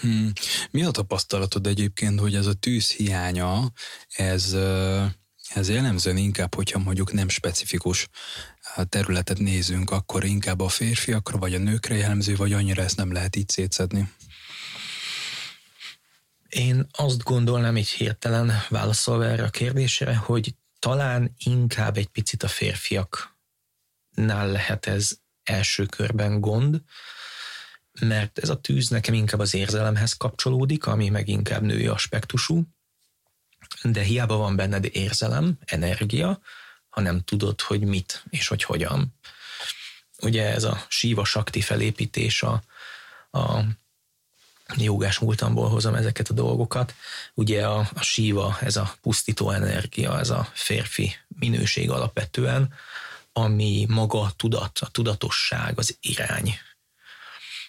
[0.00, 0.32] Hmm.
[0.70, 3.72] Mi a tapasztalatod egyébként, hogy ez a tűz hiánya,
[4.08, 4.56] ez,
[5.54, 8.08] ez jellemzően inkább, hogyha mondjuk nem specifikus
[8.88, 13.36] területet nézünk, akkor inkább a férfiakra vagy a nőkre jellemző, vagy annyira ezt nem lehet
[13.36, 14.12] így szétszedni?
[16.48, 22.48] Én azt gondolnám így hirtelen válaszolva erre a kérdésre, hogy talán inkább egy picit a
[22.48, 23.35] férfiak
[24.16, 26.80] nál lehet ez első körben gond,
[28.00, 32.62] mert ez a tűz nekem inkább az érzelemhez kapcsolódik, ami meg inkább női aspektusú,
[33.82, 36.40] de hiába van benned érzelem, energia,
[36.88, 39.14] ha nem tudod, hogy mit és hogy hogyan.
[40.22, 42.62] Ugye ez a síva sakti felépítés a,
[43.30, 43.64] a
[44.76, 46.94] jogás múltamból hozom ezeket a dolgokat.
[47.34, 52.74] Ugye a, a síva, ez a pusztító energia, ez a férfi minőség alapvetően,
[53.38, 56.58] ami maga a tudat, a tudatosság, az irány.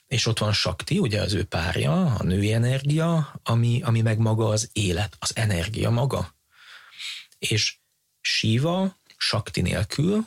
[0.08, 4.47] És ott van Sakti, ugye az ő párja, a női energia, ami, ami meg maga
[4.47, 6.36] az élet, az energia maga.
[7.39, 7.77] És
[8.21, 10.25] Shiva Sakti nélkül,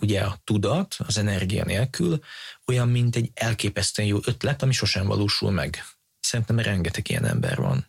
[0.00, 2.20] ugye a tudat, az energia nélkül,
[2.66, 5.84] olyan, mint egy elképesztően jó ötlet, ami sosem valósul meg.
[6.20, 7.86] Szerintem rengeteg ilyen ember van.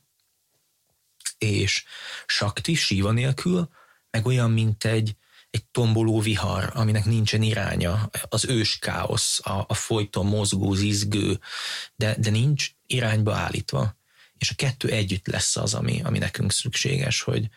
[1.37, 1.83] És
[2.25, 3.69] Sakti, Shiva nélkül
[4.09, 5.15] meg olyan, mint egy,
[5.49, 11.39] egy tomboló vihar, aminek nincsen iránya, az ős káosz, a, a folyton mozgó, zizgő,
[11.95, 13.97] de, de nincs irányba állítva.
[14.37, 17.49] És a kettő együtt lesz az, ami, ami nekünk szükséges, hogy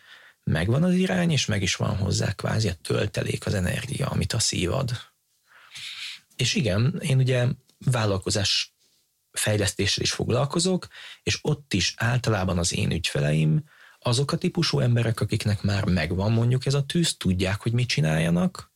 [0.43, 4.39] megvan az irány, és meg is van hozzá kvázi a töltelék, az energia, amit a
[4.39, 4.91] szív ad.
[6.35, 8.75] És igen, én ugye vállalkozás
[9.31, 10.87] fejlesztéssel is foglalkozok,
[11.23, 13.63] és ott is általában az én ügyfeleim
[14.03, 18.71] azok a típusú emberek, akiknek már megvan mondjuk ez a tűz, tudják, hogy mit csináljanak,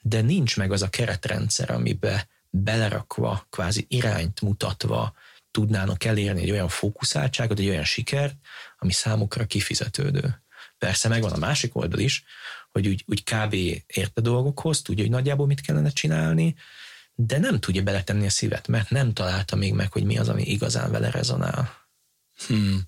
[0.00, 5.14] de nincs meg az a keretrendszer, amibe belerakva, kvázi irányt mutatva
[5.50, 8.36] tudnának elérni egy olyan fókuszáltságot, egy olyan sikert,
[8.78, 10.42] ami számukra kifizetődő.
[10.78, 12.24] Persze megvan a másik oldal is,
[12.70, 13.54] hogy úgy, úgy kb.
[13.86, 16.54] ért a dolgokhoz, tudja, hogy nagyjából mit kellene csinálni,
[17.14, 20.42] de nem tudja beletenni a szívet, mert nem találta még meg, hogy mi az, ami
[20.42, 21.88] igazán vele rezonál.
[22.46, 22.80] Hmm.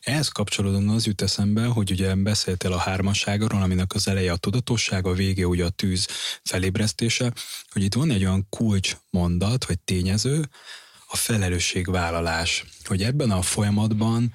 [0.00, 5.06] Ehhez kapcsolódóan az jut eszembe, hogy ugye beszéltél a hármasságról, aminek az eleje a tudatosság,
[5.06, 6.08] a vége ugye a tűz
[6.42, 7.32] felébresztése,
[7.72, 10.48] hogy itt van egy olyan kulcs mondat, vagy tényező,
[11.06, 14.32] a felelősségvállalás, hogy ebben a folyamatban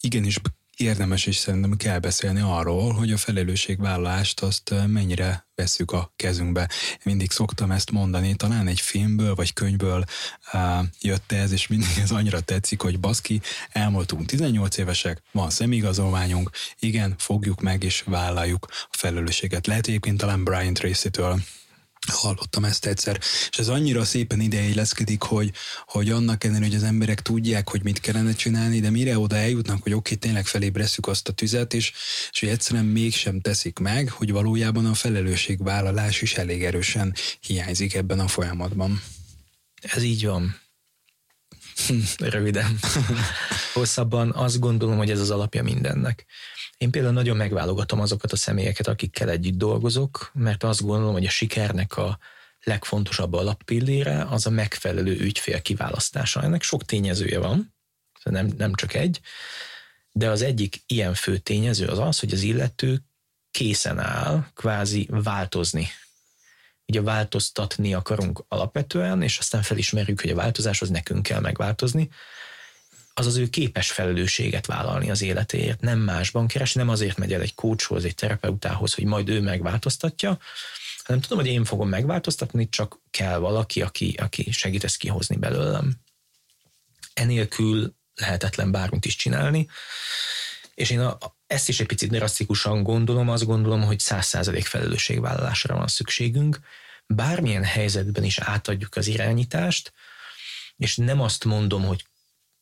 [0.00, 0.40] igenis
[0.78, 6.68] érdemes és szerintem kell beszélni arról, hogy a felelősségvállalást azt mennyire veszük a kezünkbe.
[7.02, 10.04] Mindig szoktam ezt mondani, talán egy filmből vagy könyvből
[10.52, 16.50] uh, jött ez, és mindig ez annyira tetszik, hogy baszki, elmúltunk 18 évesek, van szemigazolványunk,
[16.78, 19.66] igen, fogjuk meg és vállaljuk a felelősséget.
[19.66, 21.40] Lehet egyébként talán Brian Tracy-től
[22.08, 23.18] hallottam ezt egyszer,
[23.50, 25.50] és ez annyira szépen ideilleszkedik, hogy,
[25.86, 29.82] hogy annak ellenére, hogy az emberek tudják, hogy mit kellene csinálni, de mire oda eljutnak,
[29.82, 31.92] hogy oké, okay, tényleg felébresztjük azt a tüzet, és,
[32.30, 38.20] és hogy egyszerűen mégsem teszik meg, hogy valójában a felelősségvállalás is elég erősen hiányzik ebben
[38.20, 39.02] a folyamatban.
[39.80, 40.60] Ez így van.
[42.18, 42.78] Röviden.
[43.74, 46.26] Hosszabban azt gondolom, hogy ez az alapja mindennek.
[46.78, 51.30] Én például nagyon megválogatom azokat a személyeket, akikkel együtt dolgozok, mert azt gondolom, hogy a
[51.30, 52.18] sikernek a
[52.62, 56.42] legfontosabb alappillére az a megfelelő ügyfél kiválasztása.
[56.42, 57.74] Ennek sok tényezője van,
[58.24, 59.20] nem, nem csak egy,
[60.12, 63.02] de az egyik ilyen fő tényező az az, hogy az illető
[63.50, 65.88] készen áll kvázi változni.
[66.86, 72.08] Ugye változtatni akarunk alapvetően, és aztán felismerjük, hogy a változáshoz nekünk kell megváltozni,
[73.18, 77.40] az az ő képes felelősséget vállalni az életéért, nem másban keres, nem azért megy el
[77.40, 80.38] egy coachhoz, egy terapeutához, hogy majd ő megváltoztatja,
[81.04, 85.94] hanem tudom, hogy én fogom megváltoztatni, csak kell valaki, aki, aki segít ezt kihozni belőlem.
[87.14, 89.68] Enélkül lehetetlen bármit is csinálni,
[90.74, 95.76] és én a, ezt is egy picit drasztikusan gondolom, azt gondolom, hogy száz százalék felelősségvállalásra
[95.76, 96.60] van szükségünk,
[97.06, 99.92] bármilyen helyzetben is átadjuk az irányítást,
[100.76, 102.04] és nem azt mondom, hogy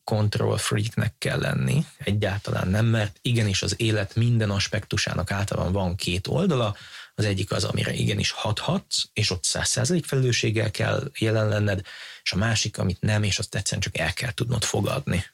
[0.07, 6.27] control freaknek kell lenni, egyáltalán nem, mert igenis az élet minden aspektusának általában van két
[6.27, 6.77] oldala,
[7.15, 11.81] az egyik az, amire igenis hathatsz, és ott száz százalék felelősséggel kell jelen lenned,
[12.23, 15.25] és a másik, amit nem, és azt egyszerűen csak el kell tudnod fogadni.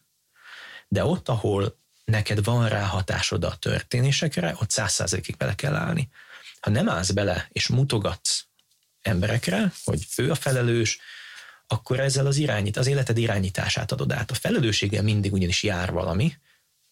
[0.88, 6.08] De ott, ahol neked van rá hatásod a történésekre, ott száz százalékig bele kell állni.
[6.60, 8.44] Ha nem állsz bele, és mutogatsz
[9.02, 10.98] emberekre, hogy ő a felelős,
[11.66, 14.30] akkor ezzel az irányít, az életed irányítását adod át.
[14.30, 16.34] A felelősséggel mindig ugyanis jár valami,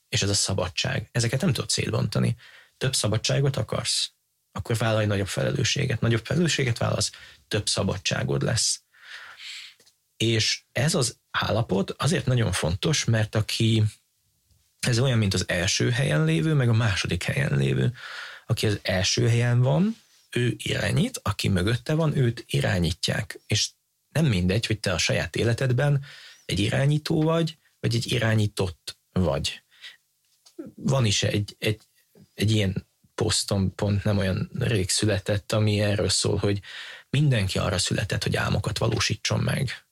[0.09, 1.09] és ez a szabadság.
[1.13, 2.37] Ezeket nem tudod szétbontani.
[2.77, 4.11] Több szabadságot akarsz,
[4.53, 6.01] akkor vállalj nagyobb felelősséget.
[6.01, 7.11] Nagyobb felelősséget válasz,
[7.49, 8.83] több szabadságod lesz.
[10.17, 13.85] És ez az állapot azért nagyon fontos, mert aki,
[14.81, 17.93] ez olyan, mint az első helyen lévő, meg a második helyen lévő.
[18.47, 19.97] Aki az első helyen van,
[20.31, 23.39] ő irányít, aki mögötte van, őt irányítják.
[23.47, 23.71] És
[24.13, 26.05] nem mindegy, hogy te a saját életedben
[26.45, 29.63] egy irányító vagy, vagy egy irányított vagy.
[30.75, 31.81] Van is egy, egy,
[32.35, 36.61] egy ilyen posztom, pont nem olyan rég született, ami erről szól, hogy
[37.11, 39.85] mindenki arra született, hogy álmokat valósítson meg.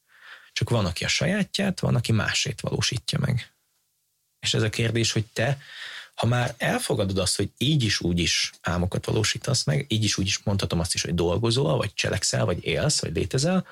[0.52, 3.52] Csak van, aki a sajátját, van, aki másét valósítja meg.
[4.40, 5.58] És ez a kérdés, hogy te,
[6.14, 10.26] ha már elfogadod azt, hogy így is úgy is álmokat valósítasz meg, így is úgy
[10.26, 13.66] is mondhatom azt is, hogy dolgozol, vagy cselekszel, vagy élsz, vagy létezel,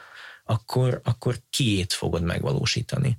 [0.46, 3.18] akkor, akkor kiét fogod megvalósítani.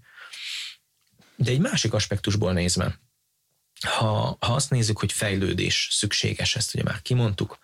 [1.35, 2.99] De egy másik aspektusból nézve,
[3.81, 7.57] ha, ha azt nézzük, hogy fejlődés szükséges, ezt ugye már kimondtuk,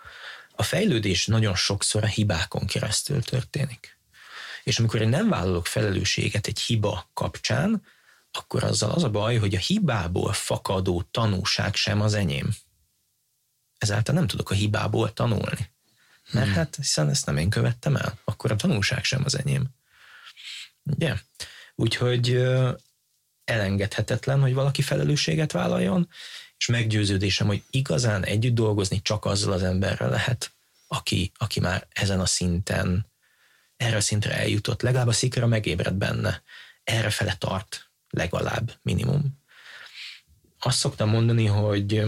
[0.56, 3.98] a fejlődés nagyon sokszor a hibákon keresztül történik.
[4.64, 7.86] És amikor én nem vállalok felelősséget egy hiba kapcsán,
[8.32, 12.50] akkor azzal az a baj, hogy a hibából fakadó tanúság sem az enyém.
[13.78, 15.72] Ezáltal nem tudok a hibából tanulni.
[16.34, 16.56] Mert hmm.
[16.56, 19.68] hát hiszen ezt nem én követtem el, akkor a tanulság sem az enyém.
[20.84, 21.16] Ugye?
[21.76, 22.46] Úgyhogy
[23.44, 26.10] elengedhetetlen, hogy valaki felelősséget vállaljon,
[26.58, 30.52] és meggyőződésem, hogy igazán együtt dolgozni csak azzal az emberrel lehet,
[30.88, 33.12] aki, aki már ezen a szinten,
[33.78, 36.44] erre a szintre eljutott, legalább a szikra megébred benne,
[36.84, 39.42] erre fele tart, legalább, minimum.
[40.60, 42.04] Azt szoktam mondani, hogy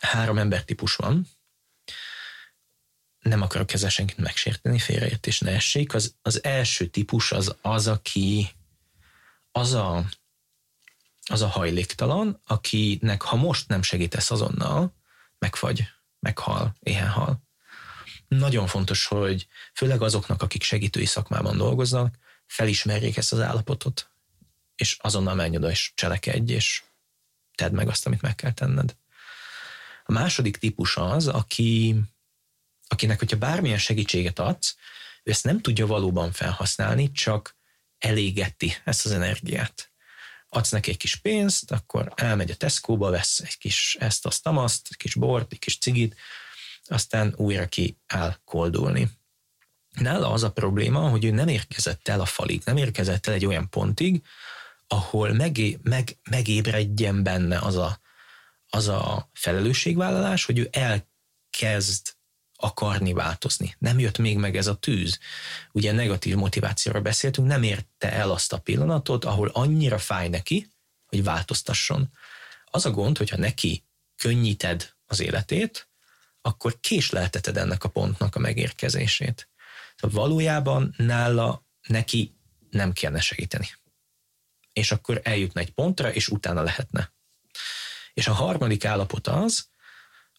[0.00, 1.26] három embertípus van,
[3.24, 5.94] nem akarok ezzel senkit megsérteni, félreértés ne essék.
[5.94, 8.48] Az, az első típus az az, aki
[9.52, 10.04] az a,
[11.26, 14.94] az a hajléktalan, akinek ha most nem segítesz azonnal,
[15.38, 15.84] megfagy,
[16.20, 17.42] meghal, éhen hal.
[18.28, 24.10] Nagyon fontos, hogy főleg azoknak, akik segítői szakmában dolgoznak, felismerjék ezt az állapotot,
[24.76, 26.82] és azonnal menj oda, és cselekedj, és
[27.54, 28.96] tedd meg azt, amit meg kell tenned.
[30.04, 31.96] A második típus az, aki,
[32.88, 34.76] akinek, hogyha bármilyen segítséget adsz,
[35.22, 37.56] ő ezt nem tudja valóban felhasználni, csak
[37.98, 39.92] elégeti ezt az energiát.
[40.48, 44.86] Adsz neki egy kis pénzt, akkor elmegy a Tesco-ba, vesz egy kis ezt, azt, tamaszt,
[44.90, 46.16] egy kis bort, egy kis cigit,
[46.84, 49.10] aztán újra ki áll koldulni.
[49.90, 53.46] Nála az a probléma, hogy ő nem érkezett el a falig, nem érkezett el egy
[53.46, 54.22] olyan pontig,
[54.86, 58.00] ahol megé, meg, megébredjen benne az a,
[58.68, 62.13] az a felelősségvállalás, hogy ő elkezd
[62.64, 63.76] akarni változni.
[63.78, 65.18] Nem jött még meg ez a tűz.
[65.72, 70.68] Ugye negatív motivációra beszéltünk, nem érte el azt a pillanatot, ahol annyira fáj neki,
[71.06, 72.10] hogy változtasson.
[72.64, 73.84] Az a gond, hogyha neki
[74.16, 75.88] könnyíted az életét,
[76.40, 79.48] akkor késlelteted ennek a pontnak a megérkezését.
[79.96, 82.36] Szóval valójában nála neki
[82.70, 83.68] nem kellene segíteni.
[84.72, 87.12] És akkor eljutna egy pontra, és utána lehetne.
[88.14, 89.68] És a harmadik állapot az,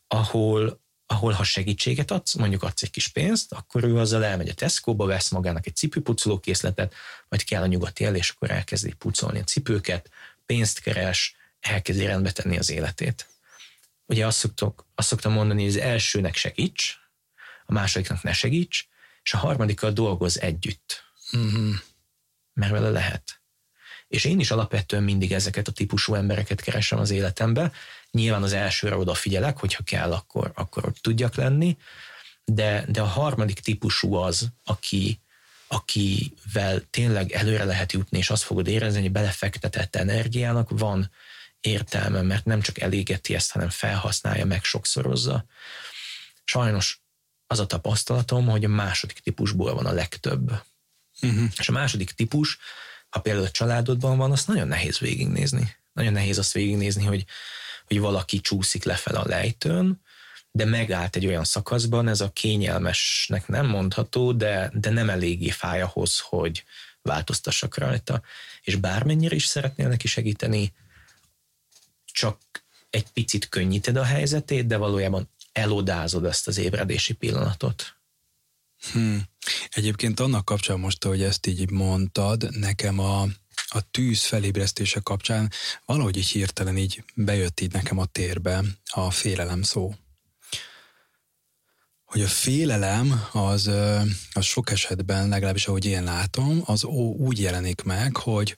[0.07, 4.53] ahol ahol ha segítséget adsz, mondjuk adsz egy kis pénzt, akkor ő azzal elmegy a
[4.53, 6.93] Tesco-ba, vesz magának egy cipőpucoló készletet,
[7.29, 10.09] vagy kell a nyugati el, és akkor elkezdi pucolni a cipőket,
[10.45, 13.27] pénzt keres, elkezdi rendbe tenni az életét.
[14.05, 16.97] Ugye azt, szoktok, azt szoktam mondani, hogy az elsőnek segíts,
[17.65, 18.87] a másodiknak ne segíts,
[19.23, 21.03] és a harmadikkal dolgoz együtt.
[21.37, 21.71] Mm-hmm.
[22.53, 23.41] Mert vele lehet.
[24.07, 27.71] És én is alapvetően mindig ezeket a típusú embereket keresem az életembe,
[28.15, 31.77] Nyilván az elsőre odafigyelek, hogyha kell, akkor, akkor ott tudjak lenni,
[32.45, 35.19] de, de a harmadik típusú az, aki,
[35.67, 41.11] akivel tényleg előre lehet jutni, és azt fogod érezni, hogy belefektetett energiának van
[41.59, 45.45] értelme, mert nem csak elégeti ezt, hanem felhasználja, meg sokszorozza.
[46.43, 47.01] Sajnos
[47.47, 50.51] az a tapasztalatom, hogy a második típusból van a legtöbb.
[51.21, 51.49] Uh-huh.
[51.57, 52.57] És a második típus,
[53.15, 55.75] ha például a családodban van, azt nagyon nehéz végignézni.
[55.93, 57.25] Nagyon nehéz azt végignézni, hogy
[57.85, 60.01] hogy valaki csúszik lefel a lejtőn,
[60.51, 65.81] de megállt egy olyan szakaszban, ez a kényelmesnek nem mondható, de, de nem eléggé fáj
[65.81, 66.63] ahhoz, hogy
[67.01, 68.21] változtassak rajta.
[68.61, 70.73] És bármennyire is szeretnél neki segíteni,
[72.05, 72.37] csak
[72.89, 77.95] egy picit könnyíted a helyzetét, de valójában elodázod ezt az ébredési pillanatot.
[78.91, 79.23] Hmm.
[79.69, 83.21] Egyébként annak kapcsán most, hogy ezt így mondtad, nekem a,
[83.67, 85.51] a tűz felébresztése kapcsán
[85.85, 89.95] valahogy így hirtelen így bejött így nekem a térbe a félelem szó.
[92.05, 93.67] Hogy a félelem az,
[94.33, 98.57] az sok esetben, legalábbis ahogy én látom, az úgy jelenik meg, hogy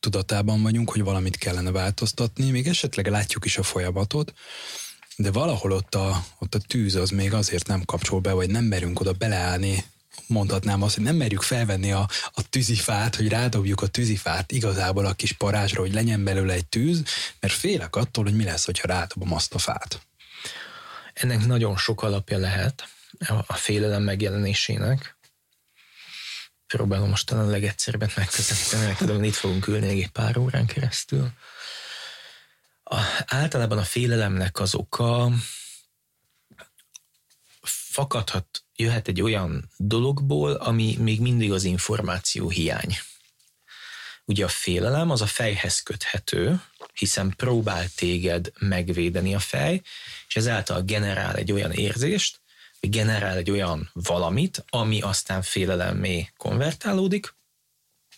[0.00, 4.32] tudatában vagyunk, hogy valamit kellene változtatni, még esetleg látjuk is a folyamatot,
[5.16, 8.64] de valahol ott a, ott a tűz az még azért nem kapcsol be, vagy nem
[8.64, 9.84] merünk oda beleállni
[10.26, 15.12] mondhatnám azt, hogy nem merjük felvenni a, a tűzifát, hogy rádobjuk a tűzifát igazából a
[15.12, 17.02] kis parázsra, hogy legyen belőle egy tűz,
[17.40, 20.00] mert félek attól, hogy mi lesz, hogyha rádobom azt a fát.
[21.12, 22.88] Ennek nagyon sok alapja lehet
[23.46, 25.16] a félelem megjelenésének.
[26.66, 31.30] Próbálom most talán legegyszerűbbet megközelíteni, mert tudom, itt fogunk ülni egy pár órán keresztül.
[32.84, 35.30] A, általában a félelemnek az oka
[37.94, 42.96] fakadhat jöhet egy olyan dologból, ami még mindig az információ hiány.
[44.24, 46.60] Ugye a félelem az a fejhez köthető,
[46.94, 49.82] hiszen próbál téged megvédeni a fej,
[50.28, 52.40] és ezáltal generál egy olyan érzést,
[52.80, 57.34] vagy generál egy olyan valamit, ami aztán félelemmé konvertálódik,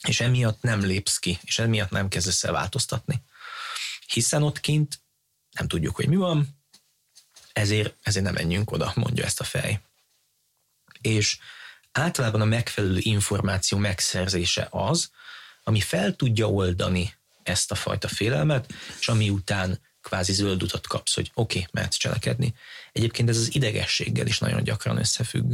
[0.09, 3.23] és emiatt nem lépsz ki, és emiatt nem kezdesz el változtatni.
[4.07, 5.01] Hiszen ott kint
[5.51, 6.49] nem tudjuk, hogy mi van,
[7.53, 9.81] ezért, ezért nem menjünk oda, mondja ezt a fej
[11.07, 11.39] és
[11.93, 15.11] általában a megfelelő információ megszerzése az,
[15.65, 21.15] ami fel tudja oldani ezt a fajta félelmet, és ami után kvázi zöld utat kapsz,
[21.15, 22.55] hogy oké, okay, mehetsz cselekedni.
[22.93, 25.53] Egyébként ez az idegességgel is nagyon gyakran összefügg,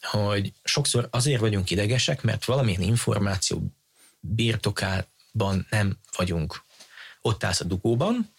[0.00, 3.72] hogy sokszor azért vagyunk idegesek, mert valamilyen információ
[4.20, 6.64] birtokában nem vagyunk.
[7.22, 8.34] Ott állsz a dugóban,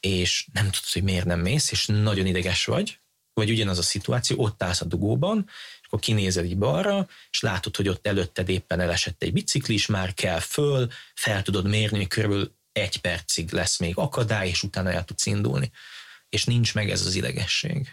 [0.00, 2.98] és nem tudod, hogy miért nem mész, és nagyon ideges vagy,
[3.32, 5.44] vagy ugyanaz a szituáció, ott állsz a dugóban,
[5.80, 10.14] és akkor kinézel így balra, és látod, hogy ott előtted éppen elesett egy biciklis, már
[10.14, 15.04] kell föl, fel tudod mérni, hogy körülbelül egy percig lesz még akadály, és utána el
[15.04, 15.70] tudsz indulni.
[16.28, 17.88] És nincs meg ez az idegesség.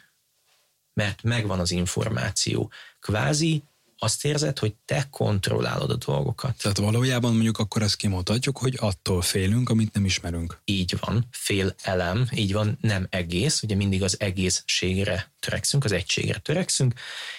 [0.93, 2.71] Mert megvan az információ.
[2.99, 3.63] Kvázi
[4.03, 6.57] azt érzed, hogy te kontrollálod a dolgokat.
[6.57, 10.61] Tehát valójában mondjuk akkor ezt kimondhatjuk, hogy attól félünk, amit nem ismerünk.
[10.65, 16.39] Így van, fél elem, így van, nem egész, ugye mindig az egészségre törekszünk, az egységre
[16.39, 16.93] törekszünk,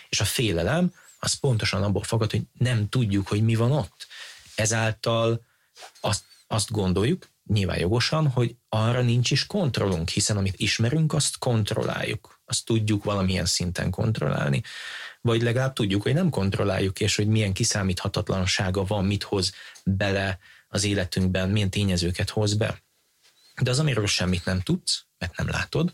[0.09, 4.07] és a félelem az pontosan abból fakad, hogy nem tudjuk, hogy mi van ott.
[4.55, 5.45] Ezáltal
[6.01, 12.41] azt, azt gondoljuk, nyilván jogosan, hogy arra nincs is kontrollunk, hiszen amit ismerünk, azt kontrolláljuk.
[12.45, 14.63] Azt tudjuk valamilyen szinten kontrollálni
[15.23, 19.53] vagy legalább tudjuk, hogy nem kontrolláljuk, és hogy milyen kiszámíthatatlansága van, mit hoz
[19.85, 22.83] bele az életünkben, milyen tényezőket hoz be.
[23.63, 25.93] De az, amiről semmit nem tudsz, mert nem látod,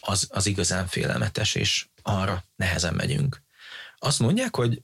[0.00, 3.42] az, az igazán félelmetes, és arra nehezen megyünk.
[3.98, 4.82] Azt mondják, hogy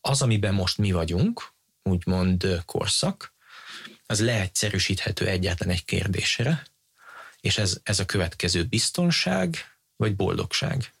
[0.00, 1.52] az, amiben most mi vagyunk,
[1.82, 3.34] úgymond korszak,
[4.06, 6.66] az leegyszerűsíthető egyetlen egy kérdésre,
[7.40, 9.56] és ez, ez a következő biztonság
[9.96, 10.92] vagy boldogság.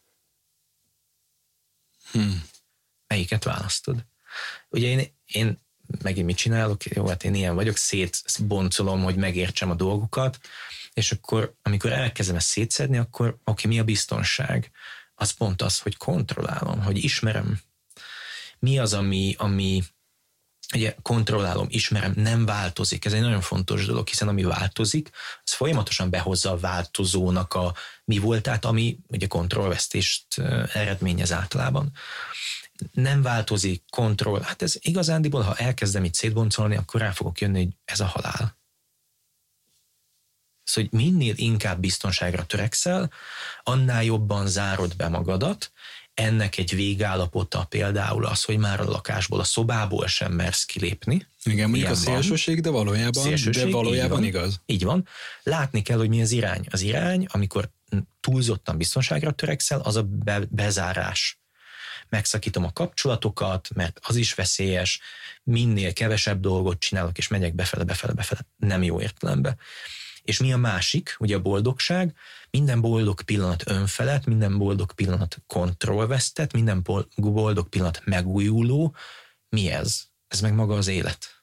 [2.12, 2.44] Hmm.
[3.06, 4.04] Melyiket választod?
[4.68, 5.58] Ugye én, én
[6.02, 6.84] megint mit csinálok?
[6.84, 10.38] Jó, hát én ilyen vagyok, szétboncolom, hogy megértsem a dolgokat,
[10.92, 14.70] és akkor, amikor elkezdem ezt szétszedni, akkor oké, mi a biztonság?
[15.14, 17.60] Az pont az, hogy kontrollálom, hogy ismerem.
[18.58, 19.82] Mi az, ami, ami
[20.74, 23.04] ugye kontrollálom, ismerem, nem változik.
[23.04, 25.10] Ez egy nagyon fontos dolog, hiszen ami változik,
[25.44, 30.38] az folyamatosan behozza a változónak a mi voltát, ami ugye kontrollvesztést
[30.72, 31.92] eredményez általában.
[32.92, 34.42] Nem változik, kontroll.
[34.42, 38.58] Hát ez igazándiból, ha elkezdem itt szétboncolni, akkor rá fogok jönni, hogy ez a halál.
[40.64, 43.10] Szóval, hogy minél inkább biztonságra törekszel,
[43.62, 45.72] annál jobban zárod be magadat,
[46.20, 51.26] ennek egy végállapota például az, hogy már a lakásból, a szobából sem mersz kilépni.
[51.44, 54.60] Igen, mondjuk a szélsőség, de valójában, szélsőség, de valójában így van, igaz.
[54.66, 55.08] Így van.
[55.42, 56.66] Látni kell, hogy mi az irány.
[56.70, 57.70] Az irány, amikor
[58.20, 61.38] túlzottan biztonságra törekszel, az a be, bezárás.
[62.08, 65.00] Megszakítom a kapcsolatokat, mert az is veszélyes,
[65.42, 69.58] minél kevesebb dolgot csinálok, és megyek befele, befele, befele, nem jó értelemben.
[70.30, 72.14] És mi a másik, ugye a boldogság,
[72.50, 76.82] minden boldog pillanat önfelett, minden boldog pillanat kontrollvesztett, minden
[77.16, 78.94] boldog pillanat megújuló.
[79.48, 80.02] Mi ez?
[80.28, 81.42] Ez meg maga az élet.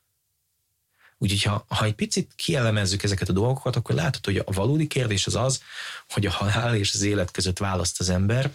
[1.18, 5.28] Úgyhogy ha, ha egy picit kielemezzük ezeket a dolgokat, akkor látod, hogy a valódi kérdés
[5.28, 5.62] az az,
[6.10, 8.52] hogy a halál és az élet között választ az ember,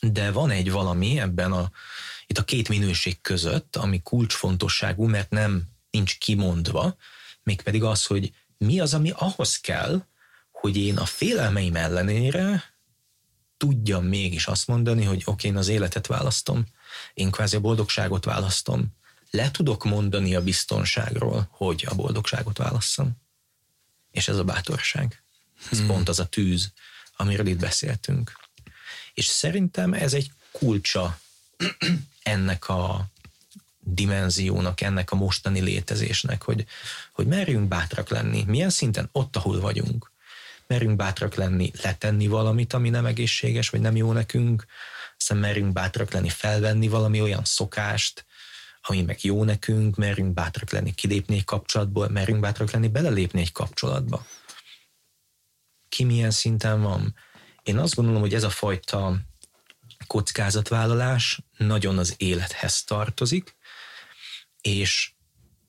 [0.00, 1.70] de van egy valami ebben a,
[2.26, 6.96] itt a két minőség között, ami kulcsfontosságú, mert nem nincs kimondva,
[7.42, 8.32] mégpedig az, hogy
[8.64, 10.06] mi az, ami ahhoz kell,
[10.50, 12.74] hogy én a félelmeim ellenére
[13.56, 16.66] tudjam mégis azt mondani, hogy oké, én az életet választom,
[17.14, 18.86] én kvázi a boldogságot választom.
[19.30, 23.10] Le tudok mondani a biztonságról, hogy a boldogságot válasszam.
[24.10, 25.22] És ez a bátorság.
[25.70, 25.86] Ez hmm.
[25.86, 26.72] pont az a tűz,
[27.16, 28.32] amiről itt beszéltünk.
[29.14, 31.20] És szerintem ez egy kulcsa
[32.22, 33.10] ennek a
[33.80, 36.64] dimenziónak, ennek a mostani létezésnek, hogy,
[37.12, 38.44] hogy merjünk bátrak lenni.
[38.46, 39.08] Milyen szinten?
[39.12, 40.12] Ott, ahol vagyunk.
[40.66, 44.66] Merjünk bátrak lenni, letenni valamit, ami nem egészséges, vagy nem jó nekünk,
[45.18, 48.26] aztán merjünk bátrak lenni, felvenni valami olyan szokást,
[48.82, 53.52] ami meg jó nekünk, merjünk bátrak lenni, kilépni egy kapcsolatból, merjünk bátrak lenni, belelépni egy
[53.52, 54.26] kapcsolatba.
[55.88, 57.14] Ki milyen szinten van?
[57.62, 59.16] Én azt gondolom, hogy ez a fajta
[60.06, 63.56] kockázatvállalás nagyon az élethez tartozik,
[64.60, 65.12] és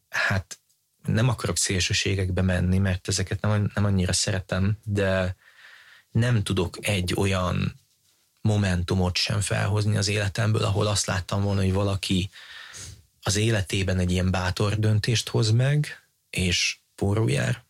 [0.10, 0.60] hát
[1.04, 5.36] nem akarok szélsőségekbe menni, mert ezeket nem, nem annyira szeretem, de
[6.12, 7.80] nem tudok egy olyan
[8.42, 12.30] momentumot sem felhozni az életemből, ahol azt láttam volna, hogy valaki
[13.22, 16.80] az életében egy ilyen bátor döntést hoz meg, és
[17.26, 17.64] jár.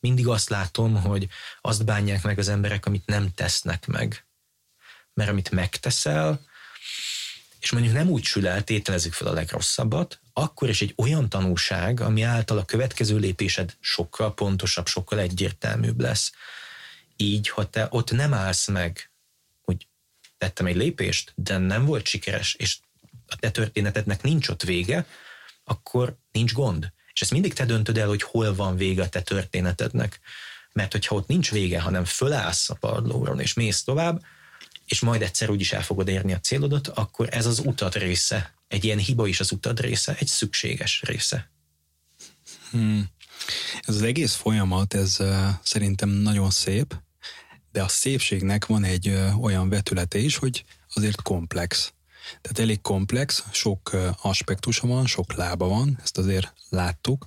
[0.00, 1.28] Mindig azt látom, hogy
[1.60, 4.26] azt bánják meg az emberek, amit nem tesznek meg.
[5.14, 6.40] Mert amit megteszel,
[7.64, 12.00] és mondjuk nem úgy sül el, tételezzük fel a legrosszabbat, akkor is egy olyan tanúság,
[12.00, 16.32] ami által a következő lépésed sokkal pontosabb, sokkal egyértelműbb lesz.
[17.16, 19.10] Így, ha te ott nem állsz meg,
[19.60, 19.86] hogy
[20.38, 22.78] tettem egy lépést, de nem volt sikeres, és
[23.26, 25.06] a te történetednek nincs ott vége,
[25.64, 26.92] akkor nincs gond.
[27.12, 30.20] És ezt mindig te döntöd el, hogy hol van vége a te történetednek.
[30.72, 34.22] Mert hogyha ott nincs vége, hanem fölállsz a padlóról és mész tovább,
[34.86, 38.54] és majd egyszer úgyis el fogod érni a célodat, akkor ez az utat része.
[38.68, 41.50] Egy ilyen hiba is az utad része, egy szükséges része.
[42.70, 43.08] Hmm.
[43.82, 45.18] Ez az egész folyamat, ez
[45.62, 46.96] szerintem nagyon szép,
[47.72, 49.08] de a szépségnek van egy
[49.40, 50.64] olyan vetülete is, hogy
[50.94, 51.92] azért komplex.
[52.40, 57.24] Tehát elég komplex, sok aspektusa van, sok lába van, ezt azért láttuk.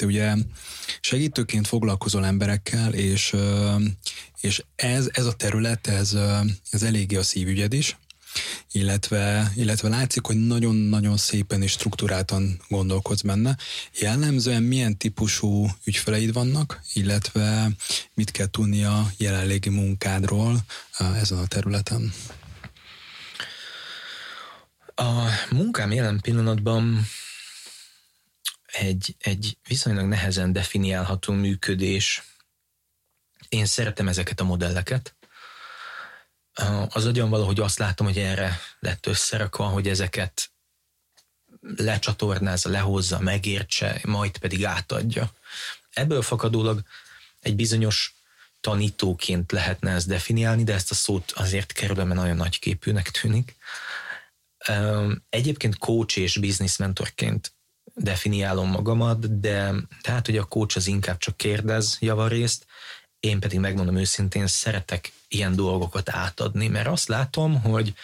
[0.00, 0.34] Te ugye
[1.00, 3.36] segítőként foglalkozol emberekkel, és,
[4.40, 6.16] és ez, ez a terület, ez,
[6.70, 7.98] ez eléggé a szívügyed is,
[8.72, 13.56] illetve, illetve látszik, hogy nagyon-nagyon szépen és struktúráltan gondolkodsz benne.
[13.98, 17.70] Jellemzően milyen típusú ügyfeleid vannak, illetve
[18.14, 20.58] mit kell tudni a jelenlegi munkádról
[20.98, 22.12] ezen a területen?
[24.94, 27.06] A munkám jelen pillanatban
[28.72, 32.22] egy, egy viszonylag nehezen definiálható működés.
[33.48, 35.14] Én szeretem ezeket a modelleket.
[36.88, 40.50] Az agyam valahogy azt látom, hogy erre lett összerakva, hogy ezeket
[41.60, 45.32] lecsatornázza, lehozza, megértse, majd pedig átadja.
[45.90, 46.82] Ebből fakadólag
[47.40, 48.14] egy bizonyos
[48.60, 53.56] tanítóként lehetne ezt definiálni, de ezt a szót azért kerülöm, mert nagyon nagyképűnek tűnik.
[55.28, 57.52] Egyébként coach és business mentorként
[58.02, 62.66] definiálom magamat, de tehát, hogy a coach az inkább csak kérdez javarészt,
[63.20, 67.94] én pedig megmondom őszintén, szeretek ilyen dolgokat átadni, mert azt látom, hogy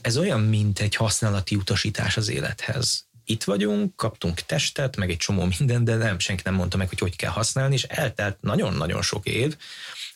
[0.00, 3.08] ez olyan, mint egy használati utasítás az élethez.
[3.24, 6.98] Itt vagyunk, kaptunk testet, meg egy csomó minden, de nem, senki nem mondta meg, hogy
[6.98, 9.56] hogy kell használni, és eltelt nagyon-nagyon sok év,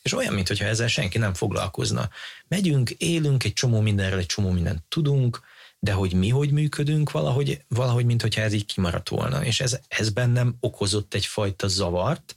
[0.02, 2.08] és olyan, mintha ezzel senki nem foglalkozna.
[2.48, 5.40] Megyünk, élünk, egy csomó mindenről, egy csomó mindent tudunk,
[5.84, 9.44] de hogy mi hogy működünk, valahogy, valahogy mint hogyha ez így kimaradt volna.
[9.44, 12.34] És ez, ez bennem okozott egyfajta zavart,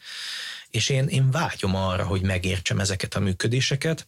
[0.70, 4.08] és én, én vágyom arra, hogy megértsem ezeket a működéseket,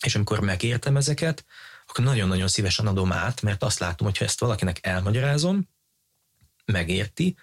[0.00, 1.44] és amikor megértem ezeket,
[1.86, 5.68] akkor nagyon-nagyon szívesen adom át, mert azt látom, hogy ha ezt valakinek elmagyarázom,
[6.64, 7.36] megérti,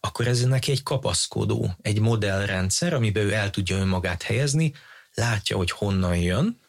[0.00, 4.74] akkor ez neki egy kapaszkodó, egy modellrendszer, amiben ő el tudja önmagát helyezni,
[5.14, 6.60] látja, hogy honnan jön,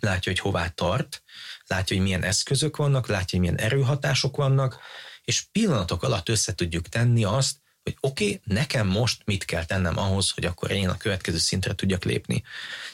[0.00, 1.22] látja, hogy hová tart,
[1.68, 4.78] látja, hogy milyen eszközök vannak, látja, hogy milyen erőhatások vannak,
[5.24, 9.98] és pillanatok alatt össze tudjuk tenni azt, hogy oké, okay, nekem most mit kell tennem
[9.98, 12.42] ahhoz, hogy akkor én a következő szintre tudjak lépni.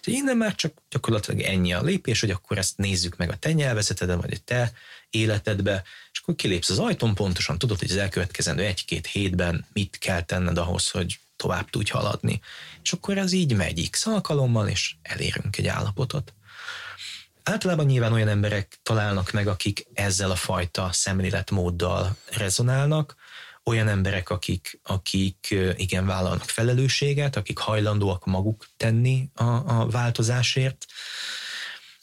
[0.00, 3.52] Tehát innen már csak gyakorlatilag ennyi a lépés, hogy akkor ezt nézzük meg a te
[3.52, 4.72] nyelvezeteden, vagy a te
[5.10, 10.22] életedbe, és akkor kilépsz az ajtón, pontosan tudod, hogy az elkövetkezendő egy-két hétben mit kell
[10.22, 12.40] tenned ahhoz, hogy tovább tudj haladni.
[12.82, 16.34] És akkor ez így megy x alkalommal, és elérünk egy állapotot.
[17.44, 23.14] Általában nyilván olyan emberek találnak meg, akik ezzel a fajta szemléletmóddal rezonálnak,
[23.64, 30.86] olyan emberek, akik, akik igen vállalnak felelősséget, akik hajlandóak maguk tenni a, a változásért.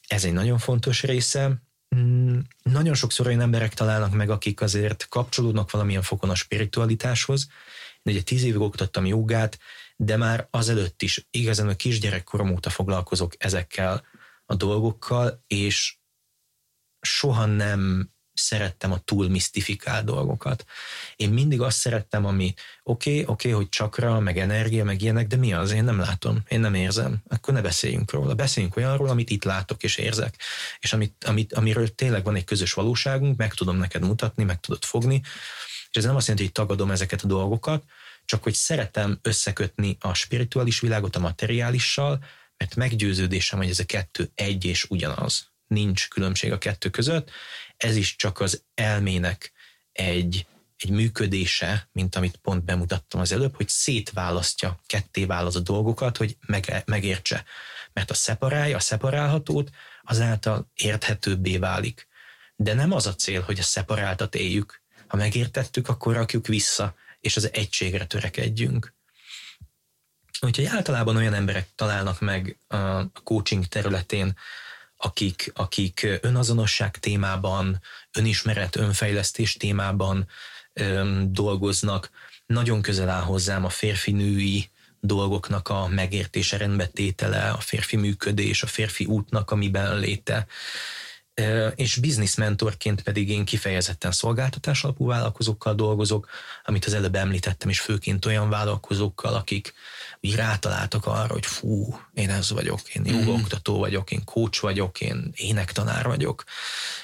[0.08, 1.62] Ez egy nagyon fontos része.
[1.96, 7.48] Mm, nagyon sokszor olyan emberek találnak meg, akik azért kapcsolódnak valamilyen fokon a spiritualitáshoz.
[8.04, 9.60] Én ugye tíz évig oktattam jogát,
[9.96, 14.04] de már azelőtt is igazán a kisgyerekkorom óta foglalkozok ezekkel
[14.52, 15.98] a dolgokkal, és
[17.02, 20.66] soha nem szerettem a túl misztifikált dolgokat.
[21.16, 25.28] Én mindig azt szerettem, ami oké, okay, oké, okay, hogy csakra, meg energia, meg ilyenek,
[25.28, 25.72] de mi az?
[25.72, 27.22] Én nem látom, én nem érzem.
[27.28, 28.34] Akkor ne beszéljünk róla.
[28.34, 30.36] Beszéljünk olyanról, amit itt látok és érzek,
[30.80, 34.84] és amit, amit, amiről tényleg van egy közös valóságunk, meg tudom neked mutatni, meg tudod
[34.84, 35.22] fogni,
[35.90, 37.84] és ez nem azt jelenti, hogy tagadom ezeket a dolgokat,
[38.26, 42.24] csak hogy szeretem összekötni a spirituális világot a materiálissal,
[42.62, 45.52] mert meggyőződésem, hogy ez a kettő egy és ugyanaz.
[45.68, 47.32] Nincs különbség a kettő között.
[47.78, 49.52] Ez is csak az elmének
[49.92, 50.46] egy,
[50.78, 56.38] egy működése, mint amit pont bemutattam az előbb, hogy szétválasztja, ketté választ a dolgokat, hogy
[56.48, 57.44] meg, megértse.
[57.94, 59.70] Mert a szeparálja, a szeparálhatót,
[60.04, 62.08] azáltal érthetőbbé válik.
[62.56, 64.82] De nem az a cél, hogy a szeparáltat éljük.
[65.08, 68.94] Ha megértettük, akkor rakjuk vissza, és az egységre törekedjünk.
[70.42, 74.38] Úgyhogy általában olyan emberek találnak meg a coaching területén,
[74.98, 77.82] akik, akik önazonosság témában,
[78.14, 80.28] önismeret, önfejlesztés témában
[80.74, 82.10] öm, dolgoznak.
[82.46, 84.70] Nagyon közel áll hozzám a férfi-női
[85.00, 90.48] dolgoknak a megértése, rendbetétele, a férfi működés, a férfi útnak, amiben léte
[91.76, 96.30] és business mentorként pedig én kifejezetten szolgáltatás alapú vállalkozókkal dolgozok,
[96.64, 99.74] amit az előbb említettem, és főként olyan vállalkozókkal, akik
[100.20, 103.14] így rátaláltak arra, hogy fú, én ez vagyok, én mhm.
[103.14, 106.44] jogoktató vagyok, én coach vagyok, én énektanár vagyok,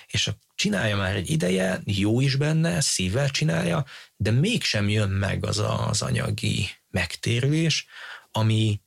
[0.08, 3.86] és csinálja már egy ideje, jó is benne, szívvel csinálja,
[4.16, 7.86] de mégsem jön meg az a, az anyagi megtérülés,
[8.32, 8.82] ami,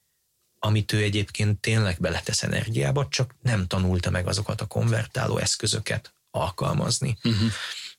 [0.63, 7.19] amit ő egyébként tényleg beletesz energiába, csak nem tanulta meg azokat a konvertáló eszközöket alkalmazni.
[7.23, 7.51] Uh-huh.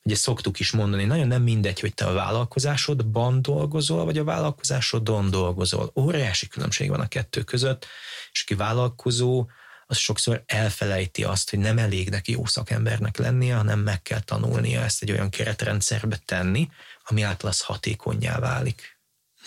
[0.04, 5.30] ugye szoktuk is mondani, nagyon nem mindegy, hogy te a vállalkozásodban dolgozol, vagy a vállalkozásodon
[5.30, 5.92] dolgozol.
[5.96, 7.86] Óriási különbség van a kettő között,
[8.32, 9.48] és aki vállalkozó,
[9.86, 14.82] az sokszor elfelejti azt, hogy nem elég neki jó szakembernek lennie, hanem meg kell tanulnia
[14.82, 16.70] ezt egy olyan keretrendszerbe tenni,
[17.04, 19.00] ami által az hatékonyá válik.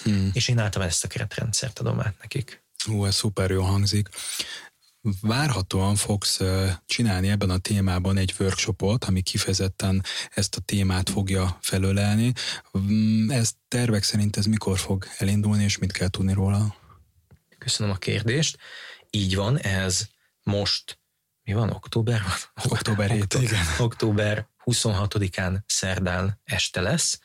[0.02, 0.30] Hmm.
[0.32, 2.63] És én általában ezt a keretrendszert adom át nekik.
[2.88, 4.08] Ú, ez szuper jó hangzik.
[5.20, 6.40] Várhatóan fogsz
[6.86, 12.32] csinálni ebben a témában egy workshopot, ami kifejezetten ezt a témát fogja felölelni.
[12.78, 16.76] Mm, ez tervek szerint ez mikor fog elindulni, és mit kell tudni róla?
[17.58, 18.58] Köszönöm a kérdést.
[19.10, 20.06] Így van, ez
[20.42, 20.98] most,
[21.42, 22.22] mi van, október?
[22.68, 23.64] Október 7, igen.
[23.78, 27.20] Október 26-án szerdán este lesz,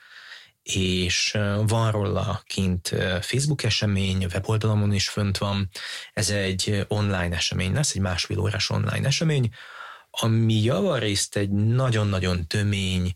[0.74, 2.88] és van róla kint
[3.22, 5.70] Facebook esemény, weboldalamon is fönt van.
[6.14, 9.50] Ez egy online esemény lesz, egy másfél órás online esemény,
[10.10, 13.14] ami javarészt egy nagyon-nagyon tömény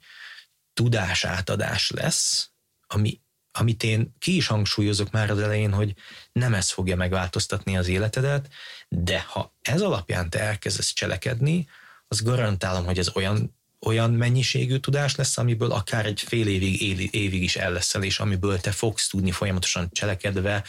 [0.74, 2.52] tudásátadás lesz,
[2.88, 5.94] ami, amit én ki is hangsúlyozok már az elején, hogy
[6.32, 8.50] nem ez fogja megváltoztatni az életedet,
[8.90, 11.68] de ha ez alapján te elkezdesz cselekedni,
[12.08, 13.56] az garantálom, hogy ez olyan
[13.86, 18.60] olyan mennyiségű tudás lesz, amiből akár egy fél évig, évig is el leszel, és amiből
[18.60, 20.64] te fogsz tudni folyamatosan cselekedve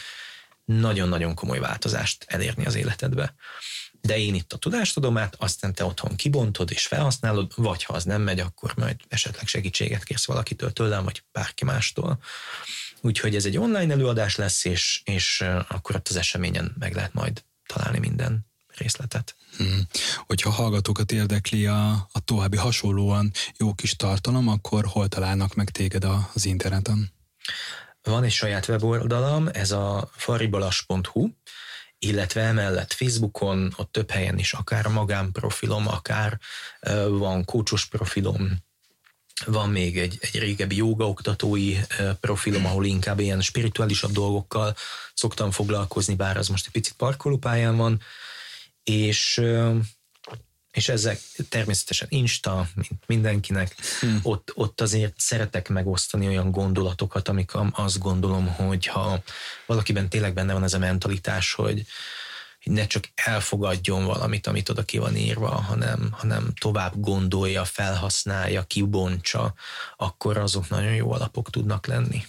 [0.65, 3.35] nagyon-nagyon komoly változást elérni az életedbe.
[4.01, 7.93] De én itt a tudást adom át, aztán te otthon kibontod és felhasználod, vagy ha
[7.93, 12.19] az nem megy, akkor majd esetleg segítséget kérsz valakitől tőlem, vagy bárki mástól.
[13.01, 17.43] Úgyhogy ez egy online előadás lesz, és, és akkor ott az eseményen meg lehet majd
[17.65, 19.35] találni minden részletet.
[19.57, 19.87] Hmm.
[20.27, 26.05] Hogyha hallgatókat érdekli a, a további hasonlóan jó kis tartalom, akkor hol találnak meg téged
[26.33, 27.13] az interneten?
[28.01, 31.29] Van egy saját weboldalam, ez a faribalas.hu,
[31.99, 36.39] illetve emellett Facebookon, ott több helyen is akár magánprofilom, akár
[37.09, 38.63] van kócsos profilom,
[39.45, 41.77] van még egy, egy régebbi jogaoktatói
[42.19, 44.75] profilom, ahol inkább ilyen spirituálisabb dolgokkal
[45.13, 48.01] szoktam foglalkozni, bár az most egy picit parkolópályán van,
[48.85, 49.41] és
[50.75, 51.19] és ezek
[51.49, 54.19] természetesen Insta, mint mindenkinek, hmm.
[54.23, 59.23] ott, ott azért szeretek megosztani olyan gondolatokat, amik azt gondolom, hogy ha
[59.65, 61.85] valakiben tényleg benne van ez a mentalitás, hogy
[62.63, 69.53] ne csak elfogadjon valamit, amit oda ki van írva, hanem, hanem tovább gondolja, felhasználja, kibontsa,
[69.97, 72.23] akkor azok nagyon jó alapok tudnak lenni.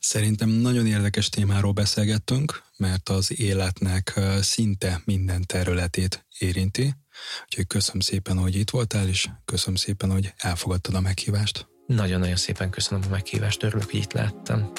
[0.00, 6.94] Szerintem nagyon érdekes témáról beszélgettünk, mert az életnek szinte minden területét érinti.
[7.44, 11.66] Úgyhogy köszönöm szépen, hogy itt voltál, és köszönöm szépen, hogy elfogadtad a meghívást.
[11.86, 14.72] Nagyon-nagyon szépen köszönöm a meghívást, örülök, hogy itt lehettem.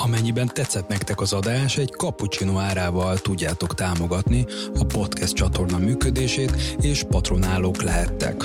[0.00, 7.02] Amennyiben tetszett nektek az adás, egy cappuccino árával tudjátok támogatni a podcast csatorna működését, és
[7.08, 8.44] patronálók lehettek.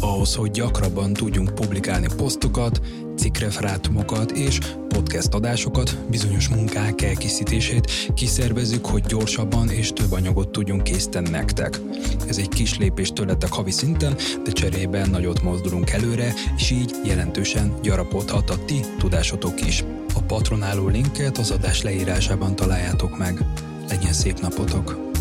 [0.00, 2.80] Ahhoz, hogy gyakrabban tudjunk publikálni posztokat,
[3.16, 4.58] cikkreferátumokat és
[4.88, 11.80] podcast adásokat, bizonyos munkák elkészítését kiszervezzük, hogy gyorsabban és több anyagot tudjunk készíteni nektek.
[12.28, 17.74] Ez egy kis lépés tőletek havi szinten, de cserében nagyot mozdulunk előre, és így jelentősen
[17.82, 19.84] gyarapodhat a ti tudásotok is.
[20.14, 23.44] A patronáló linket az adás leírásában találjátok meg.
[23.88, 25.15] Legyen szép napotok!